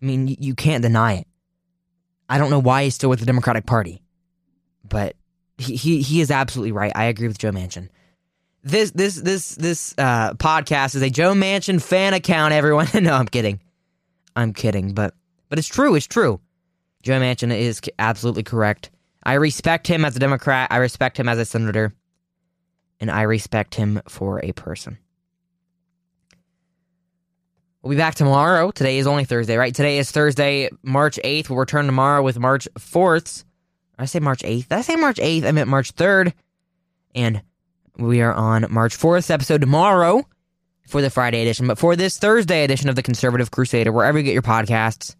I 0.00 0.06
mean, 0.06 0.36
you, 0.38 0.54
can't 0.54 0.82
deny 0.82 1.14
it. 1.14 1.26
I 2.28 2.38
don't 2.38 2.50
know 2.50 2.60
why 2.60 2.84
he's 2.84 2.94
still 2.94 3.10
with 3.10 3.18
the 3.18 3.26
Democratic 3.26 3.66
Party, 3.66 4.00
but 4.84 5.16
he, 5.56 5.74
he 5.74 6.02
he 6.02 6.20
is 6.20 6.30
absolutely 6.30 6.70
right. 6.72 6.92
I 6.94 7.04
agree 7.04 7.26
with 7.26 7.38
Joe 7.38 7.50
Manchin. 7.50 7.88
This 8.62 8.92
this 8.92 9.16
this 9.16 9.56
this 9.56 9.94
uh, 9.98 10.34
podcast 10.34 10.94
is 10.94 11.02
a 11.02 11.10
Joe 11.10 11.32
Manchin 11.32 11.82
fan 11.82 12.14
account. 12.14 12.52
Everyone, 12.52 12.86
no, 13.02 13.14
I'm 13.14 13.26
kidding. 13.26 13.60
I'm 14.36 14.52
kidding, 14.52 14.94
but 14.94 15.14
but 15.48 15.58
it's 15.58 15.68
true. 15.68 15.94
It's 15.96 16.06
true. 16.06 16.40
Joe 17.02 17.18
Manchin 17.18 17.56
is 17.56 17.80
absolutely 17.98 18.44
correct. 18.44 18.90
I 19.24 19.34
respect 19.34 19.86
him 19.86 20.04
as 20.04 20.14
a 20.14 20.20
Democrat. 20.20 20.68
I 20.70 20.76
respect 20.76 21.18
him 21.18 21.28
as 21.28 21.38
a 21.38 21.44
senator, 21.44 21.94
and 23.00 23.10
I 23.10 23.22
respect 23.22 23.74
him 23.74 24.00
for 24.08 24.44
a 24.44 24.52
person. 24.52 24.98
We'll 27.82 27.90
be 27.90 27.96
back 27.96 28.16
tomorrow. 28.16 28.70
Today 28.70 28.98
is 28.98 29.06
only 29.06 29.24
Thursday, 29.24 29.56
right? 29.56 29.74
Today 29.74 29.98
is 29.98 30.10
Thursday, 30.10 30.68
March 30.82 31.18
8th. 31.24 31.48
We'll 31.48 31.60
return 31.60 31.86
tomorrow 31.86 32.22
with 32.22 32.38
March 32.38 32.66
4th. 32.78 33.44
I 33.98 34.04
say 34.04 34.20
March 34.20 34.42
8th? 34.42 34.68
Did 34.68 34.78
I 34.78 34.80
say 34.82 34.96
March 34.96 35.16
8th? 35.16 35.44
I 35.44 35.52
meant 35.52 35.68
March 35.68 35.94
3rd. 35.94 36.32
And 37.14 37.42
we 37.96 38.20
are 38.20 38.32
on 38.32 38.66
March 38.70 38.96
4th 38.96 39.30
episode 39.30 39.60
tomorrow 39.60 40.26
for 40.88 41.00
the 41.00 41.10
Friday 41.10 41.40
edition. 41.42 41.66
But 41.66 41.78
for 41.78 41.96
this 41.96 42.18
Thursday 42.18 42.64
edition 42.64 42.88
of 42.88 42.96
the 42.96 43.02
Conservative 43.02 43.50
Crusader, 43.50 43.92
wherever 43.92 44.18
you 44.18 44.24
get 44.24 44.32
your 44.32 44.42
podcasts, 44.42 45.14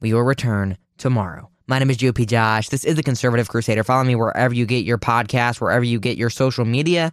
we 0.00 0.14
will 0.14 0.22
return 0.22 0.76
tomorrow. 0.96 1.50
My 1.70 1.78
name 1.78 1.88
is 1.88 1.98
GOP 1.98 2.26
Josh. 2.26 2.68
This 2.68 2.84
is 2.84 2.96
the 2.96 3.02
Conservative 3.04 3.48
Crusader. 3.48 3.84
Follow 3.84 4.02
me 4.02 4.16
wherever 4.16 4.52
you 4.52 4.66
get 4.66 4.84
your 4.84 4.98
podcast, 4.98 5.60
wherever 5.60 5.84
you 5.84 6.00
get 6.00 6.16
your 6.18 6.28
social 6.28 6.64
media 6.64 7.12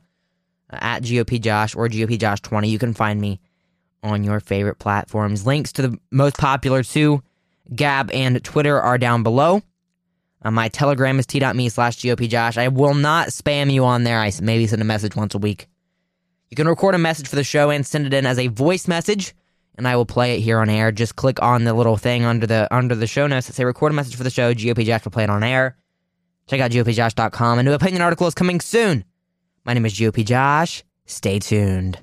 uh, 0.74 0.78
at 0.82 1.04
GOP 1.04 1.39
Josh 1.39 1.76
or 1.76 1.88
GOP 1.88 2.17
Josh 2.17 2.41
20. 2.41 2.67
You 2.67 2.80
can 2.80 2.96
find 2.96 3.22
me 3.22 3.39
on 4.02 4.24
your 4.24 4.39
favorite 4.39 4.80
platforms. 4.80 5.46
Links 5.46 5.74
to 5.74 5.84
the 5.84 6.00
most 6.10 6.39
popular 6.39 6.82
two, 6.82 7.22
Gab 7.76 8.10
and 8.10 8.43
Twitter, 8.43 8.82
are 8.82 8.98
down 8.98 9.22
below. 9.22 9.62
Uh, 10.41 10.50
my 10.50 10.70
Telegram 10.70 11.20
is 11.20 11.28
t.me 11.28 11.70
slash 11.70 12.00
GOP 12.00 12.28
Josh. 12.28 12.58
I 12.58 12.70
will 12.70 12.96
not 12.96 13.28
spam 13.28 13.72
you 13.72 13.86
on 13.86 14.06
there. 14.06 14.20
I 14.20 14.32
maybe 14.41 14.65
send 14.65 14.82
a 14.82 14.86
message 14.86 15.15
once 15.15 15.36
a 15.36 15.38
week. 15.38 15.67
You 16.50 16.56
can 16.56 16.67
record 16.67 16.96
a 16.96 16.98
message 16.98 17.28
for 17.28 17.36
the 17.36 17.43
show 17.43 17.70
and 17.70 17.86
send 17.86 18.08
it 18.08 18.13
in 18.15 18.26
as 18.26 18.39
a 18.39 18.48
voice 18.48 18.88
message, 18.88 19.36
and 19.77 19.87
I 19.87 19.95
will 19.95 20.05
play 20.05 20.35
it 20.35 20.41
here 20.41 20.59
on 20.59 20.69
air. 20.69 20.91
Just 20.91 21.15
click 21.15 21.41
on 21.41 21.63
the 21.63 21.73
little 21.73 21.97
thing 21.97 22.25
under 22.25 22.47
the 22.47 22.67
under 22.75 22.95
the 22.95 23.07
show 23.07 23.27
notes 23.27 23.47
that 23.47 23.53
say 23.53 23.63
record 23.65 23.91
a 23.91 23.95
message 23.95 24.15
for 24.15 24.23
the 24.23 24.29
show. 24.29 24.53
GOP 24.53 24.85
Josh 24.85 25.03
will 25.03 25.11
play 25.11 25.23
it 25.23 25.29
on 25.29 25.43
air. 25.43 25.77
Check 26.47 26.61
out 26.61 26.71
GOPJosh.com. 26.71 27.59
A 27.59 27.63
new 27.63 27.73
opinion 27.73 28.01
article 28.01 28.25
is 28.27 28.33
coming 28.33 28.61
soon. 28.61 29.03
My 29.65 29.73
name 29.73 29.85
is 29.85 29.93
GOP 29.93 30.25
Josh. 30.25 30.83
Stay 31.05 31.39
tuned. 31.39 31.97